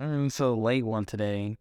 [0.00, 1.58] It's a late one today.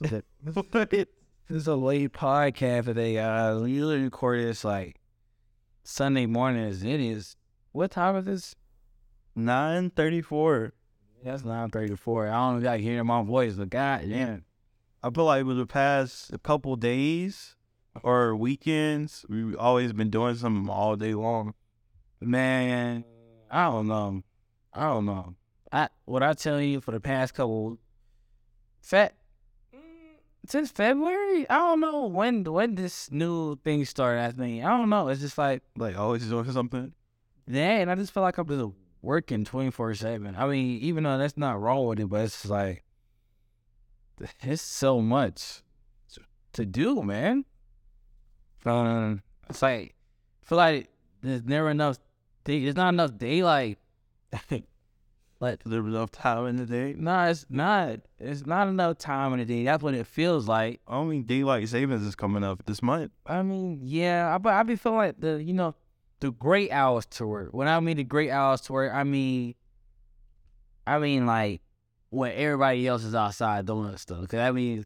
[0.00, 0.22] this
[1.48, 3.60] is a late podcast today, guys.
[3.60, 5.00] We usually record this like
[5.82, 7.36] Sunday morning as it is.
[7.72, 8.54] What time is this?
[9.34, 10.72] Nine thirty-four.
[11.24, 12.28] That's nine thirty four.
[12.28, 14.44] I don't know if y'all hear my voice, but god damn.
[15.02, 17.56] I feel like with the past a couple days
[18.04, 21.54] or weekends, we've always been doing something all day long.
[22.20, 23.04] Man,
[23.50, 24.22] I don't know.
[24.72, 25.34] I don't know.
[25.72, 27.78] I what I tell you for the past couple
[28.82, 29.14] fat
[30.46, 34.22] since February, I don't know when when this new thing started.
[34.22, 35.08] I think I don't know.
[35.08, 36.92] It's just like Like always doing something.
[37.46, 38.70] yeah, and I just feel like I'm just
[39.02, 40.34] working twenty four seven.
[40.36, 42.84] I mean, even though that's not wrong with it, but it's like
[44.42, 45.62] it's so much
[46.54, 47.44] to do, man.
[48.64, 49.94] Um, it's like
[50.42, 50.88] I feel like
[51.22, 51.98] there's never enough.
[52.44, 53.78] Day, there's not enough daylight.
[55.40, 56.94] like There was enough time in the day.
[56.96, 58.00] no, it's not.
[58.18, 59.64] It's not enough time in the day.
[59.64, 60.80] That's what it feels like.
[60.86, 63.10] I mean, daylight savings is coming up this month.
[63.26, 65.74] I mean, yeah, I but I be feeling like the you know
[66.20, 67.48] the great hours to work.
[67.52, 69.54] When I mean the great hours to work, I mean,
[70.86, 71.62] I mean like
[72.10, 74.28] when everybody else is outside doing stuff.
[74.28, 74.84] Cause I mean,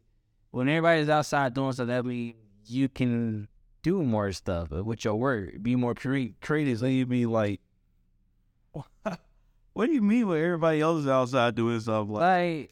[0.51, 2.35] when everybody's outside doing stuff, that means
[2.67, 3.49] you can
[3.83, 6.79] do more stuff with your work, be more cre- creative.
[6.79, 7.59] So you be like,
[9.75, 12.07] what do you mean when everybody else is outside doing stuff?
[12.09, 12.71] Like,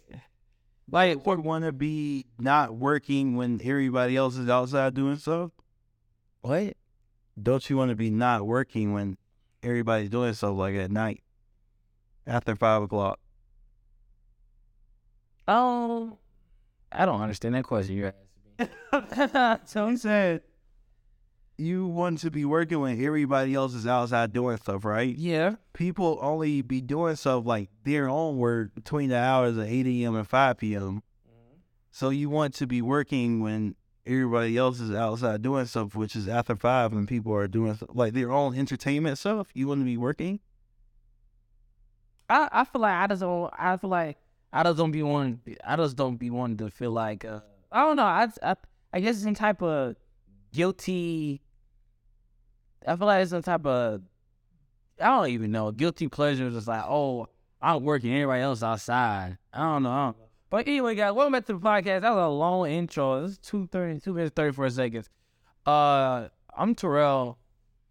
[0.90, 5.52] Like, like or want to be not working when everybody else is outside doing stuff?
[6.42, 6.78] what?
[7.42, 9.18] Don't you want to be not working when
[9.62, 11.22] everybody's doing stuff like at night
[12.26, 13.20] after five o'clock?
[15.46, 16.18] Oh,
[16.90, 19.59] I don't understand that question you're asking.
[19.66, 20.42] So he said,
[21.58, 25.16] you want to be working when everybody else is outside doing stuff, right?
[25.16, 25.56] yeah.
[25.73, 30.16] People only be doing stuff like their own work between the hours of 8 a.m.
[30.16, 31.04] and 5 p.m.
[31.92, 36.28] So you want to be working when everybody else is outside doing stuff, which is
[36.28, 39.47] after 5 and people are doing stuff, like their own entertainment stuff.
[39.53, 40.40] You want to be working?
[42.30, 43.53] I, I feel like I just don't.
[43.58, 44.18] I feel like
[44.52, 45.41] I just don't be one.
[45.64, 47.25] I just don't be wanting to feel like.
[47.25, 47.41] Uh,
[47.72, 48.03] I don't know.
[48.03, 48.56] I, I
[48.94, 49.96] I guess it's some type of
[50.53, 51.41] guilty.
[52.88, 54.02] I feel like it's some type of.
[55.02, 55.72] I don't even know.
[55.72, 57.28] Guilty pleasure is just like, oh,
[57.62, 58.14] I'm working.
[58.14, 59.38] Everybody else outside.
[59.52, 59.91] I don't know.
[59.91, 60.25] I don't know.
[60.50, 62.02] But anyway, guys, welcome back to the podcast.
[62.02, 63.24] That was a long intro.
[63.24, 65.09] Is two thirty, two minutes thirty four seconds.
[65.66, 67.40] Uh, I'm Terrell.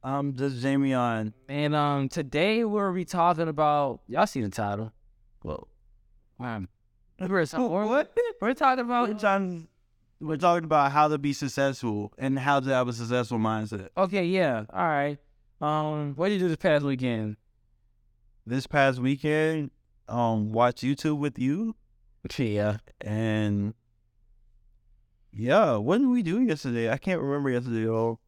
[0.05, 1.33] I'm is Jamion.
[1.49, 4.93] And um, today we'll be talking about y'all see the title.
[5.45, 5.69] Well,
[6.39, 6.69] um,
[7.19, 7.45] we're,
[7.87, 8.07] we're,
[8.41, 9.69] we're talking about talking,
[10.23, 13.89] we're talking about how to be successful and how to have a successful mindset.
[13.97, 15.19] okay, yeah, all right.
[15.61, 17.37] Um, what did you do this past weekend?
[18.47, 19.71] This past weekend,
[20.09, 21.75] um, watch YouTube with you
[22.37, 23.75] Yeah, and
[25.33, 26.91] yeah, what did we do yesterday?
[26.91, 27.89] I can't remember yesterday.
[27.89, 28.19] Oh,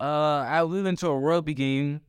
[0.00, 2.00] uh, I we went to a rugby game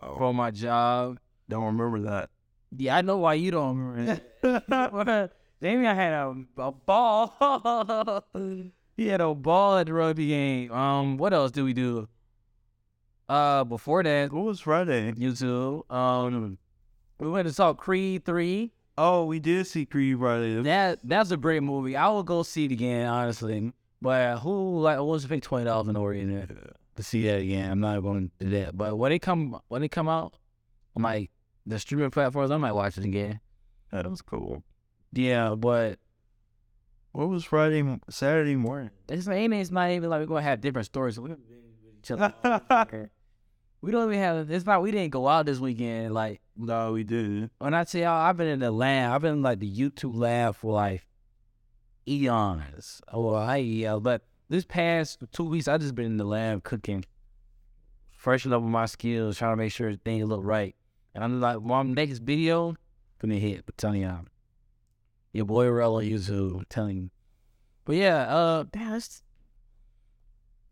[0.00, 1.18] for my job.
[1.48, 2.30] don't remember that.
[2.76, 5.32] Yeah, I know why you don't remember it.
[5.64, 8.22] Jamion had a, a ball.
[8.98, 10.70] he had a ball at the rugby game.
[10.70, 12.06] Um, what else do we do?
[13.26, 15.12] Uh, before that, What was Friday?
[15.12, 15.90] YouTube.
[15.90, 16.58] Um,
[17.18, 18.72] we went and saw Creed three.
[18.98, 20.60] Oh, we did see Creed Friday.
[20.60, 21.96] That that's a great movie.
[21.96, 23.72] I will go see it again, honestly.
[24.02, 27.70] But who like wants to pay twenty dollars an hour in to see that again?
[27.70, 28.76] I'm not going to do that.
[28.76, 30.34] But when they come when they come out
[30.94, 31.30] on like
[31.64, 33.40] the streaming platforms, I might watch it again.
[33.90, 34.62] That was cool.
[35.14, 35.98] Yeah, but
[37.12, 37.80] What was Friday?
[37.80, 38.90] m- Saturday morning.
[39.08, 41.18] it's not, it's not even like we're gonna have different stories.
[41.18, 41.30] We.
[43.80, 44.50] We don't even have.
[44.50, 44.80] It's not.
[44.80, 46.14] We didn't go out this weekend.
[46.14, 47.50] Like no, we did.
[47.58, 49.12] when I tell y'all, I've been in the lab.
[49.12, 51.06] I've been in, like the YouTube lab for like
[52.08, 53.02] eons.
[53.12, 53.96] Oh, I yeah.
[54.00, 57.04] But this past two weeks, I just been in the lab cooking,
[58.10, 60.74] freshening up my skills, trying to make sure things look right.
[61.14, 62.74] And I'm like, mom, next video,
[63.20, 63.66] gonna hit.
[63.66, 64.24] But telling y'all,
[65.34, 67.10] your boy Rel on YouTube, I'm telling you.
[67.84, 69.22] But yeah, uh, damn, it's,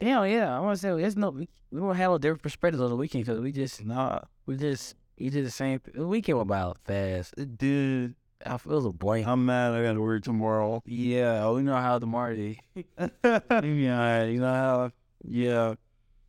[0.00, 0.56] damn, yeah.
[0.56, 2.96] I want to say it's no, we, we don't have a different perspectives on the
[2.96, 5.80] weekend because we just Nah, we just he did the same.
[5.80, 5.94] thing.
[5.96, 7.34] The weekend went by fast.
[7.36, 8.14] it did.
[8.44, 9.26] I feel a blank.
[9.26, 9.72] I'm mad.
[9.72, 10.82] I got to work tomorrow.
[10.86, 12.58] Yeah, we know how the Marty.
[12.74, 14.92] yeah, you know how.
[15.24, 15.74] Yeah.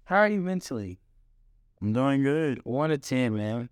[0.05, 0.99] How are you mentally?
[1.81, 2.61] I'm doing good.
[2.65, 3.69] One to ten, man.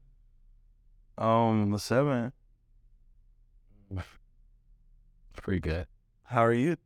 [1.18, 2.32] Um, the seven.
[5.36, 5.88] Pretty good.
[6.24, 6.78] How are you?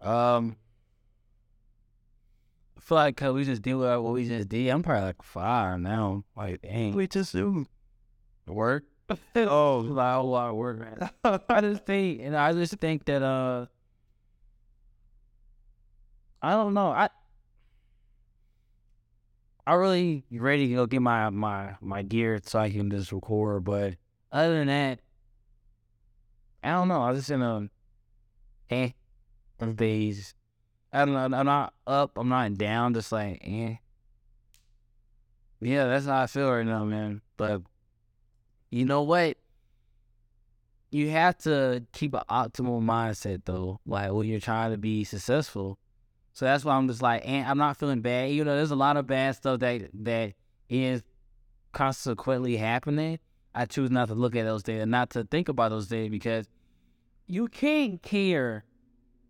[0.00, 0.56] Um,
[2.76, 4.68] I feel like 'cause we just did what what we just did.
[4.68, 6.24] I'm probably like five now.
[6.36, 7.66] Like, dang, We just do.
[8.46, 8.84] work.
[9.36, 9.78] Oh.
[9.88, 11.10] like a lot of work, man.
[11.48, 13.66] I just think, and I just think that uh,
[16.40, 16.88] I don't know.
[16.88, 17.08] I
[19.66, 23.64] I really ready to go get my my my gear so I can just record,
[23.64, 23.94] but
[24.32, 25.00] other than that,
[26.62, 27.02] I don't know.
[27.02, 27.68] I was just in a
[28.70, 28.90] eh
[29.76, 30.34] phase.
[30.92, 31.38] I don't know.
[31.38, 32.16] I'm not up.
[32.16, 32.94] I'm not down.
[32.94, 33.76] Just like eh.
[35.60, 37.22] Yeah, that's how I feel right now, man.
[37.36, 37.62] But
[38.70, 39.36] you know what?
[40.90, 45.78] You have to keep an optimal mindset though, like when you're trying to be successful.
[46.34, 48.30] So that's why I'm just like, eh, I'm not feeling bad.
[48.30, 50.34] You know, there's a lot of bad stuff that that
[50.68, 51.02] is
[51.72, 53.18] consequently happening.
[53.54, 56.10] I choose not to look at those things and not to think about those things
[56.10, 56.48] because
[57.26, 58.64] you can't care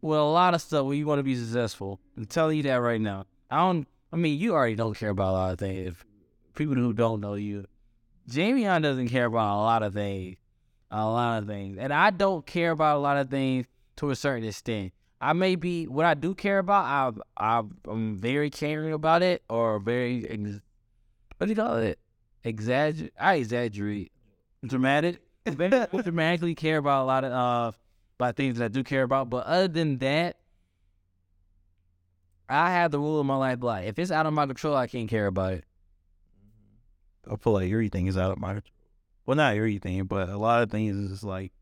[0.01, 2.01] with a lot of stuff when you want to be successful.
[2.17, 3.27] I'm telling you that right now.
[3.51, 3.87] I don't.
[4.13, 5.89] I mean, you already don't care about a lot of things.
[5.89, 6.05] If
[6.55, 7.67] people who don't know you,
[8.31, 10.37] Jamion doesn't care about a lot of things,
[10.91, 13.67] a lot of things, and I don't care about a lot of things
[13.97, 14.93] to a certain extent.
[15.21, 17.17] I may be what I do care about.
[17.37, 20.61] I, I'm very caring about it, or very ex,
[21.39, 21.99] what do you call it?
[22.45, 23.13] Exaggerate.
[23.19, 24.12] I exaggerate.
[24.65, 25.21] Dramatic.
[25.47, 27.73] Very dramatically care about a lot of uh
[28.19, 29.29] about things that I do care about.
[29.29, 30.37] But other than that,
[32.49, 33.59] I have the rule of my life.
[33.61, 35.65] Like if it's out of my control, I can't care about it.
[37.29, 38.73] I feel like everything is out of my control.
[39.27, 41.53] Well, not everything, but a lot of things is just like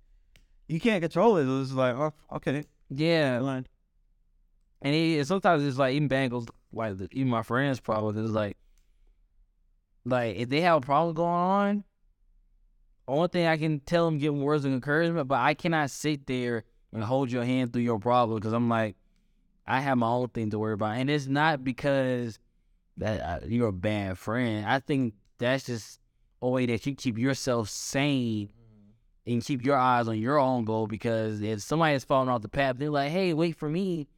[0.69, 1.63] you can't control it.
[1.63, 3.63] It's like, oh, okay, Yeah.
[4.83, 8.57] And it, sometimes it's like even Bengals, like the- even my friends' problem is like,
[10.05, 11.85] like if they have a problem going on,
[13.09, 16.27] only thing I can tell them give them words of encouragement, but I cannot sit
[16.27, 18.97] there and hold your hand through your problem because I'm like,
[19.67, 22.39] I have my own thing to worry about, and it's not because
[22.97, 24.67] that uh, you're a bad friend.
[24.67, 26.01] I think that's just
[26.43, 28.51] a way that you keep yourself sane
[29.27, 32.49] and keep your eyes on your own goal because if somebody is falling off the
[32.49, 34.09] path, they're like, hey, wait for me.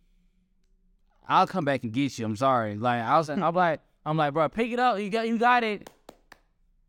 [1.29, 2.27] I'll come back and get you.
[2.27, 2.77] I'm sorry.
[2.77, 4.99] Like I was I'm like I'm like, bro, pick it up.
[4.99, 5.89] You got you got it.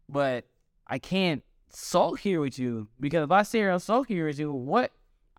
[0.10, 0.46] But
[0.88, 4.40] I can't sulk here with you because if I sit here and sulk here with
[4.40, 4.92] you, what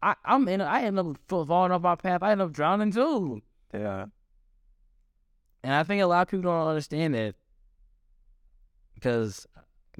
[0.03, 2.23] I, I'm in I end up falling off my path.
[2.23, 3.41] I end up drowning too.
[3.73, 4.07] Yeah,
[5.63, 7.35] And I think a lot of people don't understand that.
[8.95, 9.47] Because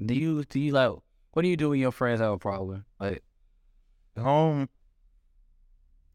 [0.03, 0.91] do you do you like
[1.31, 2.85] what do you do when your friends have a problem?
[2.99, 3.23] Like
[4.17, 4.69] um,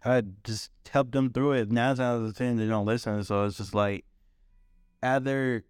[0.05, 1.71] I just help them through it.
[1.71, 3.23] Nine times out of ten, they don't listen.
[3.25, 4.05] So it's just like
[5.03, 5.65] either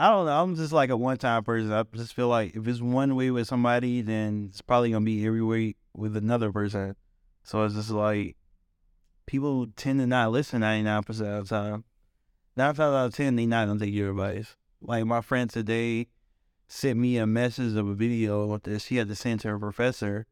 [0.00, 0.42] I don't know.
[0.42, 1.70] I'm just like a one time person.
[1.70, 5.26] I just feel like if it's one way with somebody, then it's probably gonna be
[5.26, 6.96] every way with another person.
[7.42, 8.38] So it's just like
[9.26, 11.84] people tend to not listen 99 percent of the time.
[12.56, 14.56] Nine times out of ten, they not gonna take your advice.
[14.80, 16.06] Like my friend today
[16.66, 20.24] sent me a message of a video that she had to send to her professor,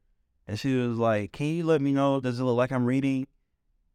[0.47, 2.23] and she was like, "Can you let me know?
[2.23, 3.27] Does it look like I'm reading?"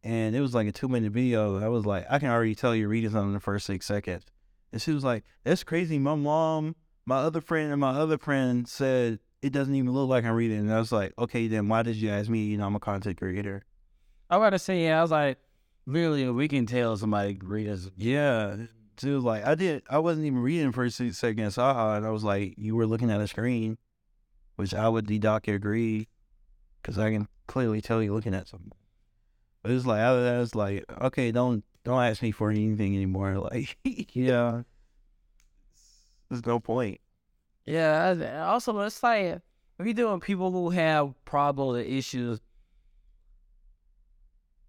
[0.03, 1.59] And it was like a two minute video.
[1.59, 4.25] I was like, "I can already tell you're reading something in the first six seconds."
[4.73, 5.99] And she was like, "That's crazy.
[5.99, 6.75] My mom,
[7.05, 10.59] my other friend, and my other friend said it doesn't even look like I'm reading."
[10.59, 12.43] And I was like, "Okay, then why did you ask me?
[12.43, 13.63] You know, I'm a content creator."
[14.29, 15.37] I gotta say, yeah, I was like,
[15.85, 17.89] Literally, we can tell somebody read us.
[17.97, 18.55] Yeah.
[18.99, 19.83] She was like, I did.
[19.89, 21.45] I wasn't even reading for a second.
[21.45, 23.77] I saw and I was like, you were looking at a screen,
[24.55, 26.07] which I would deduct agree,
[26.81, 28.71] because I can clearly tell you looking at something.
[29.61, 33.35] But it's like that, it's like, okay, don't don't ask me for anything anymore.
[33.51, 33.77] Like,
[34.13, 34.61] yeah,
[36.29, 36.99] there's no point.
[37.65, 38.15] Yeah.
[38.19, 39.25] I- Also, it's like
[39.79, 42.39] if you're doing people who have problems or issues,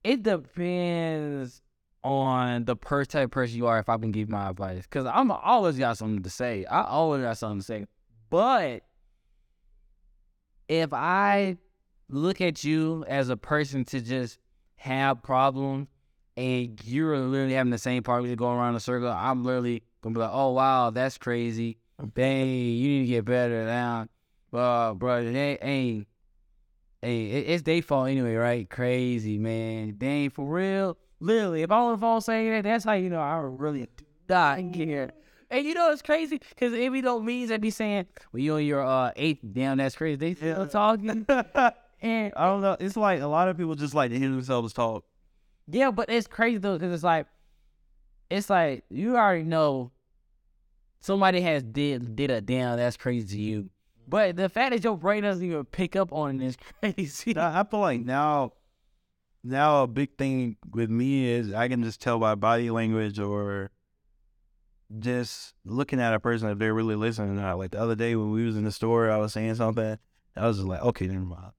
[0.02, 1.62] it depends
[2.02, 3.78] on the per type of person you are.
[3.78, 6.64] If I can give my advice, because I'm always got something to say.
[6.66, 7.86] I always got something to say.
[8.30, 8.82] But
[10.68, 11.56] if I
[12.08, 14.38] look at you as a person to just
[14.76, 15.88] have problems
[16.36, 20.14] and you're literally having the same you're going around in a circle, I'm literally gonna
[20.14, 21.78] be like, oh wow, that's crazy.
[22.14, 24.08] Dang, you need to get better now.
[24.52, 26.06] Uh, bro, they ain't.
[27.00, 28.68] Hey, it, it's their fault anyway, right?
[28.68, 29.94] Crazy, man.
[29.98, 30.96] Dang, for real.
[31.20, 34.72] Literally, if I was phone saying that, that's how you know I really do not
[34.72, 35.12] care.
[35.50, 38.54] And you know it's crazy because if we don't means that be saying, well, you
[38.54, 40.16] on your uh eighth down, that's crazy.
[40.16, 41.26] They still talking.
[42.04, 42.76] And I don't know.
[42.78, 45.06] It's like a lot of people just like to hear themselves talk.
[45.66, 47.26] Yeah, but it's crazy though, because it's like,
[48.30, 49.92] it's like you already know
[51.00, 53.70] somebody has did did a damn that's crazy to you,
[54.06, 57.34] but the fact that your brain doesn't even pick up on it is crazy.
[57.36, 58.52] I feel like now,
[59.42, 63.70] now a big thing with me is I can just tell by body language or
[64.98, 67.58] just looking at a person if they're really listening or not.
[67.58, 69.98] Like the other day when we was in the store, I was saying something,
[70.36, 71.52] I was just like, okay, never mind.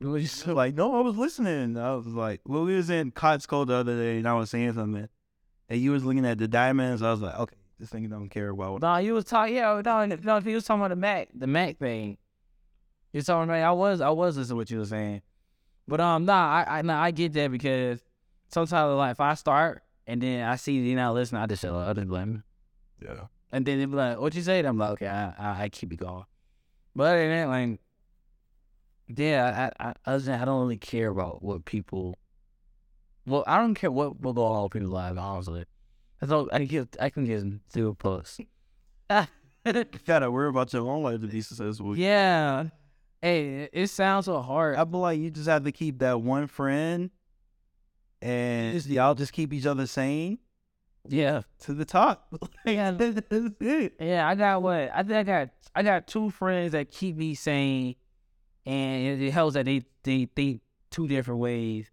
[0.00, 1.76] What you So so like, no, I was listening.
[1.76, 4.74] I was like, well, we was in Costco the other day, and I was saying
[4.74, 5.08] something,
[5.68, 7.02] and you was looking at the diamonds.
[7.02, 8.74] I was like, okay, this thing don't care about.
[8.74, 9.56] What No, you was talking.
[9.56, 10.40] Yeah, no, no.
[10.40, 12.16] He was talking about the Mac, the Mac thing.
[13.12, 13.62] You talking about.
[13.62, 15.22] I was, I was listening to what you were saying,
[15.88, 18.00] but um, nah, I, I, nah, I get that because
[18.48, 21.72] sometimes like if I start and then I see you not listening, I just shut
[21.72, 21.88] up.
[21.88, 22.44] I just blame
[23.00, 23.26] yeah.
[23.50, 25.68] And then they be like, "What you say?" And I'm like, "Okay, I, I, I
[25.68, 26.24] keep it going."
[26.94, 27.80] But other than that, like,
[29.08, 32.16] yeah, I, I, other than I don't really care about what people.
[33.26, 35.18] Well, I don't care what will go on in people's lives.
[35.18, 35.64] Honestly,
[36.22, 36.52] I don't.
[36.52, 36.88] I can.
[37.00, 38.38] I can give zero plus.
[39.64, 41.96] You gotta worry about your own life to be successful.
[41.96, 42.66] yeah.
[43.20, 44.76] Hey, it, it sounds so hard.
[44.76, 47.10] I feel like you just have to keep that one friend,
[48.22, 50.38] and just, y'all just keep each other sane
[51.08, 51.42] yeah.
[51.60, 52.32] to the top.
[52.64, 52.96] Yeah.
[54.00, 55.48] Yeah, I got what I think I got.
[55.74, 57.94] I got two friends that keep me sane,
[58.68, 60.60] and it, helps that they they think
[60.90, 61.90] two different ways.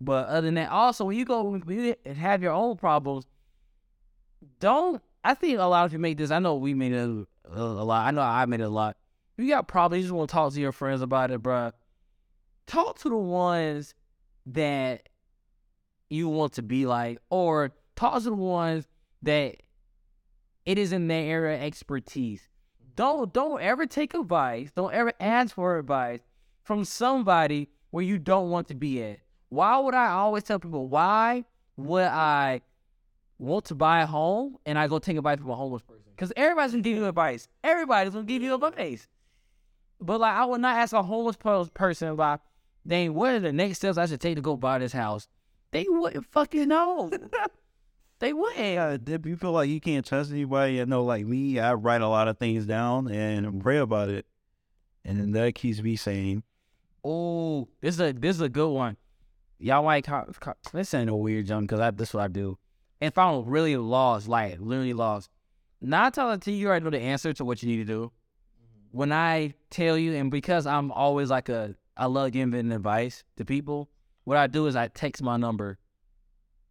[0.00, 3.26] But other than that, also when you go you have your own problems,
[4.60, 5.02] don't.
[5.24, 6.30] I think a lot of you make this.
[6.30, 8.06] I know we made it a, a, lot.
[8.06, 8.96] I know I made it a lot.
[9.36, 10.02] You got problems.
[10.02, 11.72] You just want to talk to your friends about it, bruh.
[12.66, 13.94] Talk to the ones
[14.46, 15.08] that
[16.10, 18.86] you want to be like, or talk to the ones
[19.22, 19.56] that
[20.66, 22.48] it is in their area of expertise.
[22.96, 24.70] Don't don't ever take advice.
[24.74, 26.20] Don't ever ask for advice
[26.62, 29.18] from somebody where you don't want to be at.
[29.48, 31.44] Why would I always tell people why
[31.76, 32.60] would I
[33.38, 36.04] want to buy a home and I go take advice from a homeless person?
[36.10, 37.48] Because everybody's gonna give you advice.
[37.62, 39.08] Everybody's gonna give you advice.
[40.00, 42.42] But like I would not ask a homeless person about
[42.86, 45.26] dang, what are the next steps I should take to go buy this house?
[45.72, 47.10] They wouldn't fucking know.
[48.24, 49.08] they wouldn't.
[49.08, 52.08] If you feel like you can't trust anybody, I know like me, I write a
[52.08, 54.24] lot of things down and pray about it,
[55.04, 56.42] and that keeps me sane.
[57.04, 58.96] Oh, this is a this is a good one.
[59.58, 60.06] Y'all like
[60.72, 62.56] this ain't no weird junk because I this is what I do.
[62.98, 65.28] If I'm really lost, like literally lost,
[65.82, 68.12] not of ten you already know the answer to what you need to do.
[68.90, 73.44] When I tell you, and because I'm always like a I love giving advice to
[73.44, 73.90] people,
[74.24, 75.76] what I do is I text my number.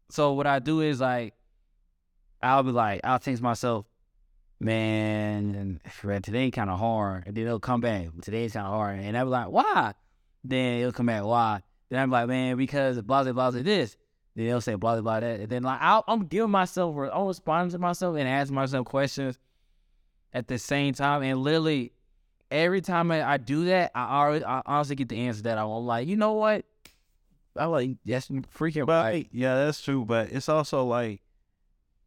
[0.10, 1.36] So what I do is like
[2.44, 3.86] I'll be like I'll text myself,
[4.60, 8.08] man, today kind of hard, and then it'll come back.
[8.22, 9.94] Today's kind of hard, and I'll be like, why?
[10.44, 11.62] Then it'll come back, why?
[11.90, 13.98] Then I'm like, man, because blah blah blah this.
[14.36, 15.40] Then they'll say blah blah blah that.
[15.40, 19.38] And then like I'll, I'm giving myself, I'm responding to myself and asking myself questions
[20.34, 21.22] at the same time.
[21.24, 21.94] And literally,
[22.50, 25.66] every time I, I do that, I already, I honestly get the answer that I
[25.66, 25.86] want.
[25.86, 26.66] Like, you know what?
[27.56, 29.30] I'm like that's freaking But right.
[29.32, 30.06] yeah, that's true.
[30.06, 31.22] But it's also like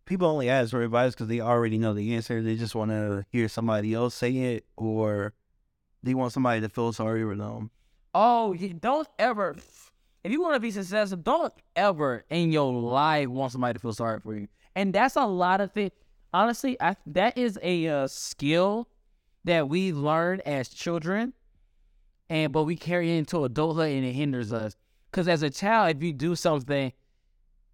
[0.06, 2.40] people only ask for advice because they already know the answer.
[2.40, 5.34] They just want to hear somebody else say it, or
[6.02, 7.70] they want somebody to feel sorry for them.
[8.14, 9.56] Oh, don't ever.
[10.24, 13.92] If you want to be successful, don't ever in your life want somebody to feel
[13.92, 14.48] sorry for you.
[14.74, 15.92] And that's a lot of things.
[16.32, 18.88] Honestly, I, that is a uh, skill
[19.44, 21.32] that we learn as children,
[22.28, 24.76] and but we carry into adulthood and it hinders us.
[25.10, 26.92] Because as a child, if you do something,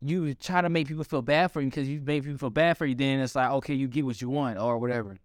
[0.04, 2.76] you try to make people feel bad for you because you make people feel bad
[2.76, 2.94] for you.
[2.94, 5.18] Then it's like, okay, you get what you want or whatever.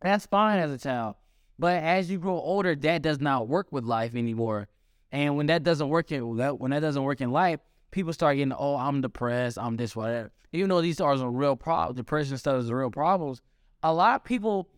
[0.00, 1.14] That's fine as a child.
[1.58, 4.68] But as you grow older, that does not work with life anymore.
[5.12, 8.36] And when that doesn't work in that when that doesn't work in life, people start
[8.36, 10.32] getting, oh, I'm depressed, I'm this, whatever.
[10.52, 13.40] Even though these are some real problems, depression stuff is real problems.
[13.82, 14.68] A lot of people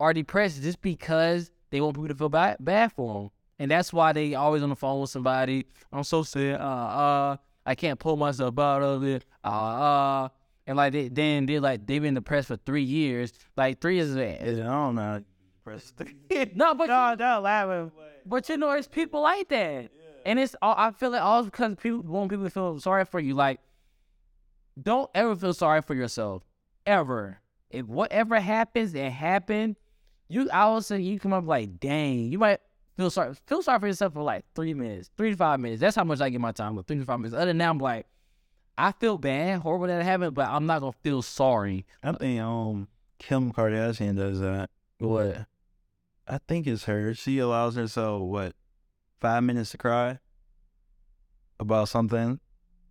[0.00, 3.92] are depressed just because they want people to feel bad, bad for them, and that's
[3.92, 5.66] why they always on the phone with somebody.
[5.92, 6.60] I'm so sad.
[6.60, 9.24] Uh, uh, I can't pull myself out of it.
[9.44, 10.28] Uh, uh,
[10.66, 13.32] and like they, then they like they've been depressed for three years.
[13.56, 15.22] Like three years is, I don't know.
[15.64, 15.92] Press
[16.54, 17.92] no, but no, no, laughing.
[18.26, 19.90] but you know, it's people like that,
[20.26, 20.74] and it's all.
[20.76, 23.34] I feel it all because people want people to feel sorry for you.
[23.34, 23.60] Like,
[24.80, 26.42] don't ever feel sorry for yourself,
[26.84, 27.38] ever.
[27.70, 29.76] If whatever happens, it happened.
[30.28, 32.60] You, I will say, you come up like, dang, you might
[32.96, 33.34] feel sorry.
[33.46, 35.80] Feel sorry for yourself for like three minutes, three to five minutes.
[35.80, 37.34] That's how much I get my time with three to five minutes.
[37.34, 38.06] Other than that, I'm like,
[38.76, 41.86] I feel bad, horrible that it happened, but I'm not gonna feel sorry.
[42.02, 44.70] I think um Kim Kardashian does that.
[44.98, 45.46] What?
[46.26, 47.14] I think it's her.
[47.14, 48.54] She allows herself what
[49.20, 50.18] five minutes to cry
[51.60, 52.40] about something,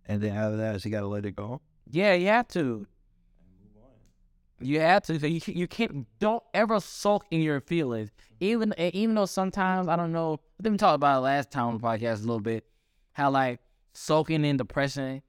[0.06, 1.60] and then after that, she gotta let it go.
[1.90, 2.86] Yeah, you have to.
[4.62, 5.28] You to.
[5.28, 6.06] You you can't.
[6.18, 8.10] Don't ever sulk in your feelings.
[8.40, 10.40] Even even though sometimes I don't know.
[10.58, 12.64] I think we talked about it last time on the podcast a little bit.
[13.12, 13.60] How like
[13.92, 15.22] sulking in depression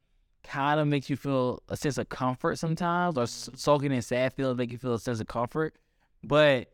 [0.43, 4.57] kind of makes you feel a sense of comfort sometimes, or sulking in sad feelings
[4.57, 5.75] make you feel a sense of comfort.
[6.23, 6.71] But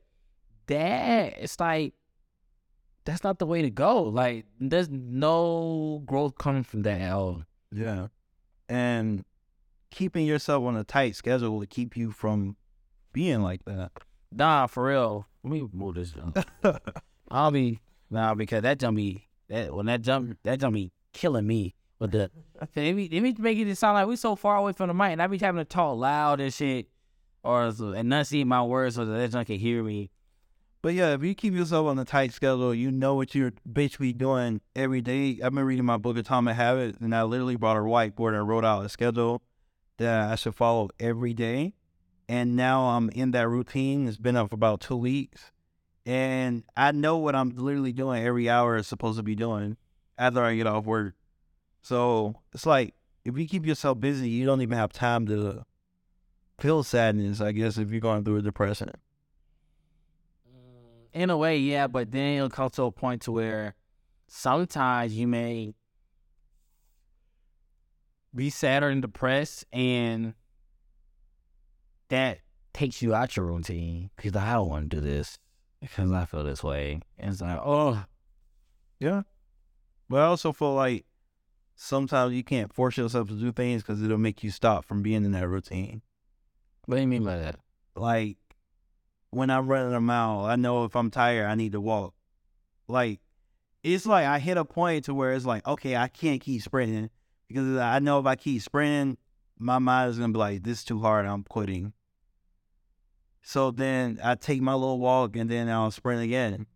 [0.67, 1.93] that it's like
[3.05, 4.03] that's not the way to go.
[4.03, 7.43] Like there's no growth coming from that at all.
[7.71, 8.07] Yeah.
[8.67, 9.25] And
[9.91, 12.55] keeping yourself on a tight schedule will keep you from
[13.13, 13.91] being like that.
[14.31, 15.27] Nah, for real.
[15.43, 16.37] Let me move this jump.
[17.31, 17.79] I'll be
[18.09, 22.31] nah because that be that when that jump that be killing me with the
[22.73, 25.11] they be, they be making it sound like we so far away from the mic
[25.11, 26.87] and I be having to talk loud and shit
[27.43, 30.11] or so- enunciate my words so that that can hear me.
[30.81, 34.13] But yeah, if you keep yourself on a tight schedule, you know what you're basically
[34.13, 35.39] doing every day.
[35.43, 38.63] I've been reading my book, Atomic Habits, and I literally brought a whiteboard and wrote
[38.63, 39.41] out a schedule
[39.99, 41.75] that I should follow every day.
[42.27, 44.07] And now I'm in that routine.
[44.07, 45.51] It's been up for about two weeks.
[46.05, 49.77] And I know what I'm literally doing every hour is supposed to be doing
[50.17, 51.15] after I get off work.
[51.81, 55.65] So it's like if you keep yourself busy, you don't even have time to
[56.59, 58.91] feel sadness, I guess, if you're going through a depression.
[61.13, 63.75] In a way, yeah, but then it'll come to a point to where
[64.27, 65.73] sometimes you may
[68.33, 70.33] be sad or depressed, and
[72.09, 72.39] that
[72.73, 75.39] takes you out your routine because I don't want to do this
[75.81, 77.01] because I feel this way.
[77.17, 78.03] And it's like, oh,
[78.99, 79.23] Yeah.
[80.09, 81.05] But I also feel like
[81.75, 85.23] sometimes you can't force yourself to do things because it'll make you stop from being
[85.23, 86.01] in that routine.
[86.85, 87.57] what do you mean by that?
[87.95, 88.37] Like
[89.29, 92.15] when I'm running a mile, I know if I'm tired, I need to walk.
[92.87, 93.21] Like
[93.83, 97.11] it's like I hit a point to where it's like, okay, I can't keep sprinting
[97.49, 99.17] because I know if I keep sprinting,
[99.57, 101.91] my mind is gonna be like, this is too hard, I'm quitting.
[103.41, 106.67] So then I take my little walk and then I'll sprint again.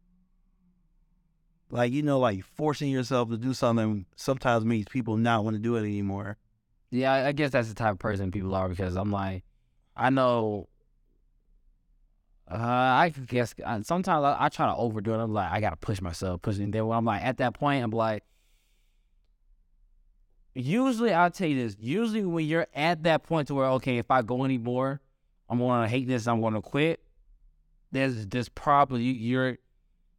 [1.70, 5.62] Like, you know, like forcing yourself to do something sometimes makes people not want to
[5.62, 6.38] do it anymore.
[6.92, 9.44] Yeah, I- guess that's the type of person people are because I'm like,
[9.96, 10.68] I know.
[12.50, 15.18] Uh, I guess uh, sometimes I, I try to overdo it.
[15.18, 16.70] I'm like, I gotta push myself, pushing.
[16.72, 18.24] Then when I'm like at that point, I'm like,
[20.54, 21.76] usually I'll tell you this.
[21.80, 25.02] Usually when you're at that point to where okay, if I go anymore,
[25.50, 26.28] I'm gonna hate this.
[26.28, 27.02] I'm gonna quit.
[27.92, 29.58] There's there's probably you- you're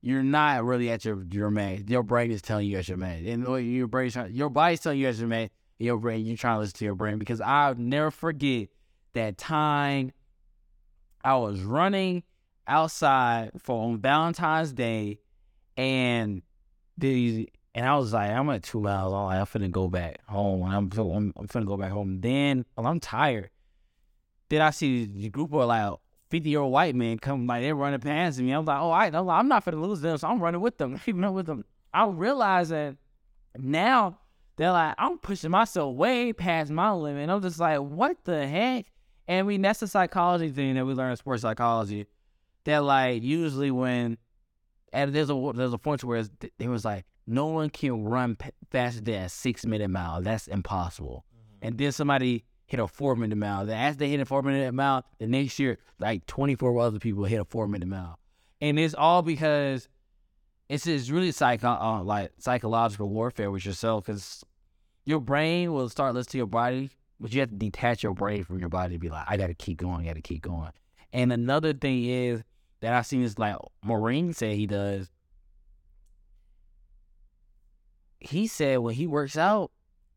[0.01, 1.83] you're not really at your your max.
[1.89, 5.09] Your brain is telling you at your max, and your brain your body's telling you
[5.09, 6.25] at your max your brain.
[6.25, 8.69] You're trying to listen to your brain because I'll never forget
[9.13, 10.13] that time
[11.23, 12.23] I was running
[12.67, 15.21] outside for on Valentine's Day,
[15.77, 16.43] and
[16.97, 19.13] these and I was like, I'm at two miles.
[19.13, 20.63] I'm like, I'm finna go back home.
[20.63, 22.21] I'm I'm, I'm finna go back home.
[22.21, 23.51] Then well, I'm tired.
[24.49, 25.93] Then I see the group of like
[26.31, 28.53] 50 year old white men come like they're running past me.
[28.53, 31.35] I'm like, oh, I, I'm, not finna lose them, so I'm running with them, up
[31.35, 31.65] with them.
[31.93, 32.99] I'm realizing
[33.57, 34.19] now
[34.57, 37.29] they're like, I'm pushing myself way past my limit.
[37.29, 38.87] I'm just like, what the heck?
[39.27, 42.07] And we, that's the psychology thing that we learn in sports psychology.
[42.65, 44.17] That like usually when
[44.93, 46.25] and there's a there's a point where
[46.59, 50.23] there was like no one can run p- faster than a six minute mile.
[50.23, 51.25] That's impossible.
[51.63, 53.67] And then somebody hit a four minute mile.
[53.67, 57.25] Then as they hit a four minute mile, the next year like 24 other people
[57.25, 58.19] hit a four minute mile,
[58.61, 59.89] and it's all because
[60.69, 64.45] it's it's really psycho uh, like psychological warfare with yourself because
[65.05, 68.45] your brain will start listening to your body, but you have to detach your brain
[68.45, 70.43] from your body to be like, I got to keep going, I got to keep
[70.43, 70.71] going.
[71.13, 72.43] And another thing is
[72.81, 75.11] that I seen is like Marine said he does.
[78.25, 79.71] He said when he works out,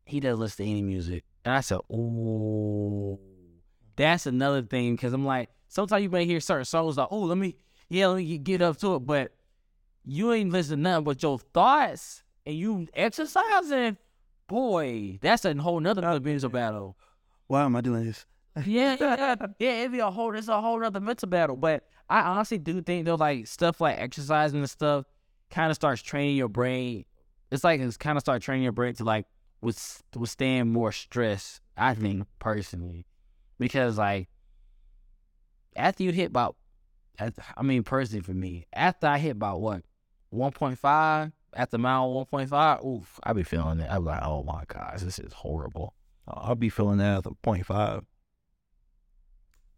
[0.04, 1.24] he doesn't listen to any music.
[1.44, 3.20] And I said, oh,
[3.96, 7.38] that's another thing because I'm like, sometimes you may hear certain songs like, oh, let
[7.38, 7.56] me,
[7.88, 9.32] yeah, let me get up to it, but
[10.04, 13.98] you ain't listening to nothing but your thoughts and you exercising.
[14.46, 16.96] Boy, that's a whole nother mental battle.
[17.46, 18.24] Why am I doing this?
[18.64, 19.46] Yeah, yeah, yeah.
[19.58, 21.56] yeah, it'd be a whole it's a whole other mental battle.
[21.56, 25.04] But I honestly do think though, like stuff like exercising and stuff
[25.50, 27.04] kind of starts training your brain.
[27.50, 29.26] It's like it's kind of start training your brain to like
[29.60, 31.60] withstand more stress.
[31.76, 33.06] I think personally,
[33.58, 34.28] because like
[35.76, 36.56] after you hit about,
[37.18, 39.82] I mean personally for me, after I hit about what
[40.30, 43.88] one point five after mile one point five, oof, I be feeling it.
[43.90, 45.94] I'm like, oh my gosh, this is horrible.
[46.26, 48.04] Uh, I'll be feeling that at the point five.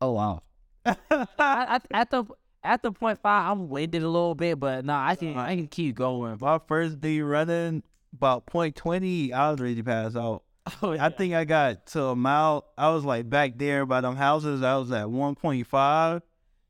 [0.01, 0.43] Oh wow.
[0.87, 0.97] I,
[1.39, 2.25] I, at the
[2.63, 5.67] at the point five, I'm winded a little bit, but nah, I can I can
[5.67, 6.37] keep going.
[6.41, 10.43] My first day running, about point twenty, I was ready to pass out.
[10.83, 12.65] Oh, I think I got to a mile.
[12.77, 14.63] I was like back there by them houses.
[14.63, 16.23] I was at one point five,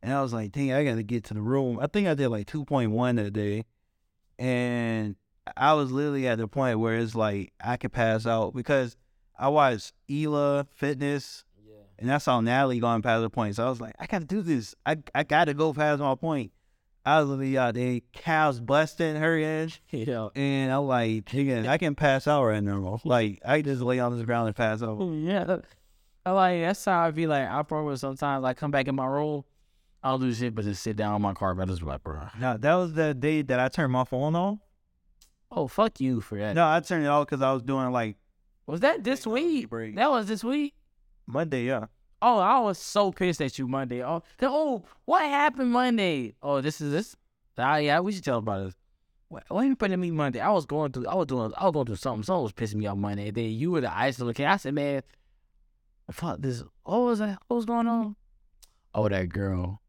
[0.03, 2.14] and I was like, "Dang, I got to get to the room." I think I
[2.14, 3.64] did like two point one that day,
[4.38, 5.16] and
[5.57, 8.96] I was literally at the point where it's like I could pass out because
[9.38, 11.44] I watched Ela Fitness,
[12.01, 13.57] and I saw Natalie going past the point.
[13.57, 14.75] So I was like, I got to do this.
[14.85, 16.53] I I got to go past my point.
[17.05, 19.83] I was literally out there, cows busting, her edge.
[19.91, 20.33] You know.
[20.35, 23.01] And I'm like, nigga, I can pass out right now.
[23.05, 24.99] Like, I just lay on this ground and pass out.
[24.99, 25.57] Mm, yeah.
[26.27, 29.07] I like that's how I feel like I probably sometimes like come back in my
[29.07, 29.45] room.
[30.03, 32.03] I'll do shit but just sit down on my car, but I just be like,
[32.03, 32.21] bro.
[32.39, 34.59] Now, that was the day that I turned my phone off.
[35.51, 36.55] Oh fuck you for that.
[36.55, 38.17] No, I turned it off because I was doing like
[38.67, 39.69] Was that this week?
[39.69, 39.97] break.
[39.97, 40.75] That was this week?
[41.33, 41.87] Monday, yeah.
[42.23, 44.05] Oh, I was so pissed at you Monday.
[44.05, 46.35] Oh, the, oh, what happened Monday?
[46.43, 47.16] Oh, this is this.
[47.57, 48.75] Ah, yeah, we should tell about this.
[49.29, 50.40] What, what you putting me Monday?
[50.40, 51.07] I was going through.
[51.07, 51.53] I was doing.
[51.57, 52.23] I was going through something.
[52.25, 53.29] Something was pissing me off Monday.
[53.29, 54.47] And then you were the isolated kid.
[54.47, 55.03] I said, man,
[56.11, 56.62] fuck this.
[56.83, 57.38] What was that?
[57.47, 58.16] What was going on?
[58.95, 59.81] Oh, that girl.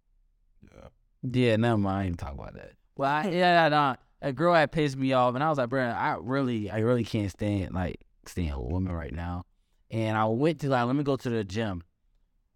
[0.64, 0.88] Yeah.
[1.24, 1.98] Yeah, never mind.
[1.98, 2.74] I ain't talk about that.
[2.96, 5.86] Well, I, yeah, nah, that girl had pissed me off, and I was like, bro,
[5.86, 9.46] I really, I really can't stand like stand a woman right now.
[9.92, 11.84] And I went to like, let me go to the gym.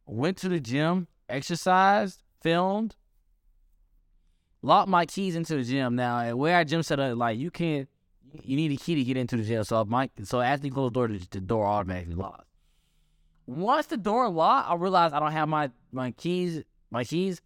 [0.08, 2.96] Went to the gym, exercised, filmed,
[4.62, 5.96] locked my keys into the gym.
[5.96, 7.90] Now, where I gym set up, like you can't,
[8.42, 9.64] you need a key to get into the gym.
[9.66, 12.46] So my, so after you close the door, the, door automatically locks.
[13.48, 16.64] Once the door locked, I realized I don't have my my keys.
[16.90, 17.42] My keys.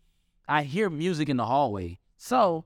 [0.48, 2.66] I hear music in the hallway, so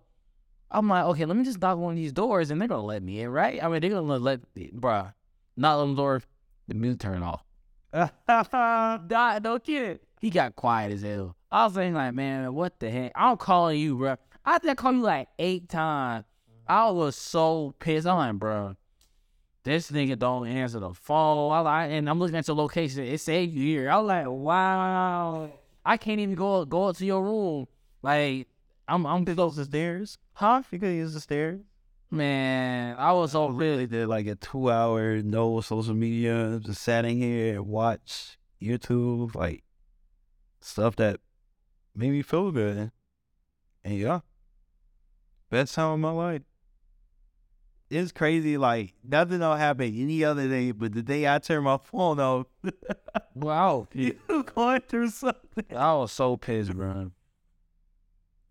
[0.72, 3.04] I'm like, okay, let me just knock one of these doors, and they're gonna let
[3.04, 3.62] me in, right?
[3.62, 5.14] I mean, they're gonna let, bruh,
[5.58, 6.22] not let the door,
[6.68, 7.44] the music turn off.
[8.28, 10.00] Nah, no kid.
[10.20, 11.36] He got quiet as hell.
[11.52, 13.12] I was saying like, man, what the heck?
[13.16, 14.16] I'm calling you, bro.
[14.46, 16.26] I think I called you like eight times.
[16.68, 18.08] I was so pissed.
[18.08, 18.76] I'm like, bro,
[19.64, 21.52] this nigga don't answer the phone.
[21.52, 23.04] I like, and I'm looking at your location.
[23.04, 23.92] It said you here.
[23.92, 25.52] I was like, wow.
[25.86, 27.68] I can't even go go up to your room.
[28.02, 28.48] Like,
[28.88, 30.18] I'm I'm Could use the stairs.
[30.34, 30.64] huh?
[30.72, 31.62] You could use the stairs.
[32.14, 36.60] Man, I was really did like a two hour no social media.
[36.64, 39.64] Just sat in here and watch YouTube, like
[40.62, 41.20] stuff that
[41.96, 42.92] made me feel good.
[43.84, 44.20] And yeah,
[45.50, 46.44] best time of my life.
[47.90, 48.60] It's crazy.
[48.60, 52.46] Like nothing don't happen any other day, but the day I turn my phone off,
[53.34, 53.88] wow.
[53.94, 54.20] you
[54.54, 55.76] going through something.
[55.76, 57.10] I was so pissed, bro.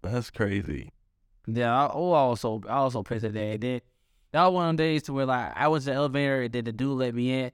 [0.03, 0.90] That's crazy.
[1.47, 3.61] Yeah, I, oh, I was so I was so pissed at that.
[3.61, 3.81] Then
[4.33, 6.53] that was one of the days to where like I was in the elevator, and
[6.53, 7.51] then the dude let me in.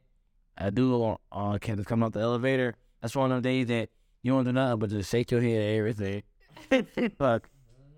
[0.58, 2.74] A dude uh kept coming up the elevator.
[3.00, 3.90] That's one of the days that
[4.22, 6.22] you don't do nothing but just shake your head at everything.
[7.18, 7.48] Fuck.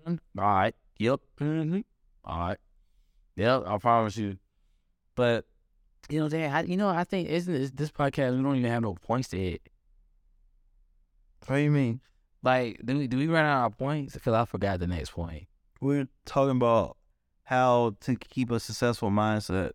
[0.07, 0.75] All right.
[0.99, 1.19] Yep.
[1.39, 1.83] mhm,
[2.23, 2.57] All right.
[3.35, 3.63] Yep.
[3.65, 4.37] I promise you.
[5.15, 5.45] But
[6.09, 8.37] you know, Dan, I, you know, I think isn't this, this podcast?
[8.37, 9.61] We don't even have no points to hit.
[11.47, 12.01] What do you mean?
[12.43, 14.13] Like, do we do we run out of points?
[14.13, 15.47] Because I forgot the next point.
[15.81, 16.97] We're talking about
[17.43, 19.71] how to keep a successful mindset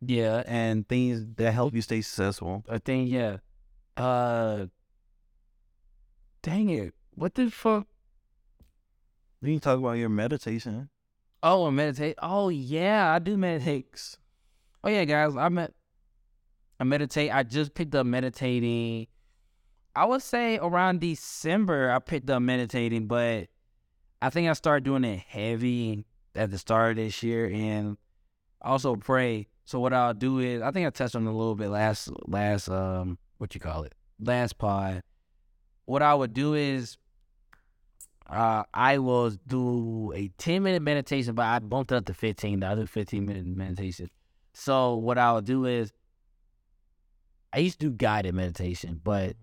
[0.00, 2.64] Yeah, and things that help you stay successful.
[2.68, 3.38] I think yeah.
[3.96, 4.66] Uh,
[6.42, 6.92] dang it!
[7.14, 7.86] What the fuck?
[9.40, 10.88] We can talk about your meditation.
[11.42, 12.16] Oh, and meditate.
[12.20, 14.16] Oh yeah, I do meditate.
[14.82, 15.72] Oh yeah, guys, I met.
[16.80, 17.32] I meditate.
[17.32, 19.06] I just picked up meditating.
[19.94, 23.46] I would say around December I picked up meditating, but
[24.24, 27.98] I think I started doing it heavy at the start of this year, and
[28.62, 29.48] also pray.
[29.66, 32.70] So what I'll do is, I think I touched on a little bit last last
[32.70, 35.02] um what you call it last pod.
[35.84, 36.96] What I would do is
[38.26, 42.64] uh, I will do a 10 minute meditation, but I bumped it up to 15.
[42.64, 44.08] I do 15 minute meditation.
[44.54, 45.92] So what I'll do is
[47.52, 49.36] I used to do guided meditation, but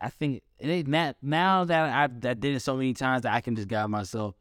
[0.00, 3.40] I think it that now that I, I did it so many times that I
[3.40, 4.34] can just guide myself.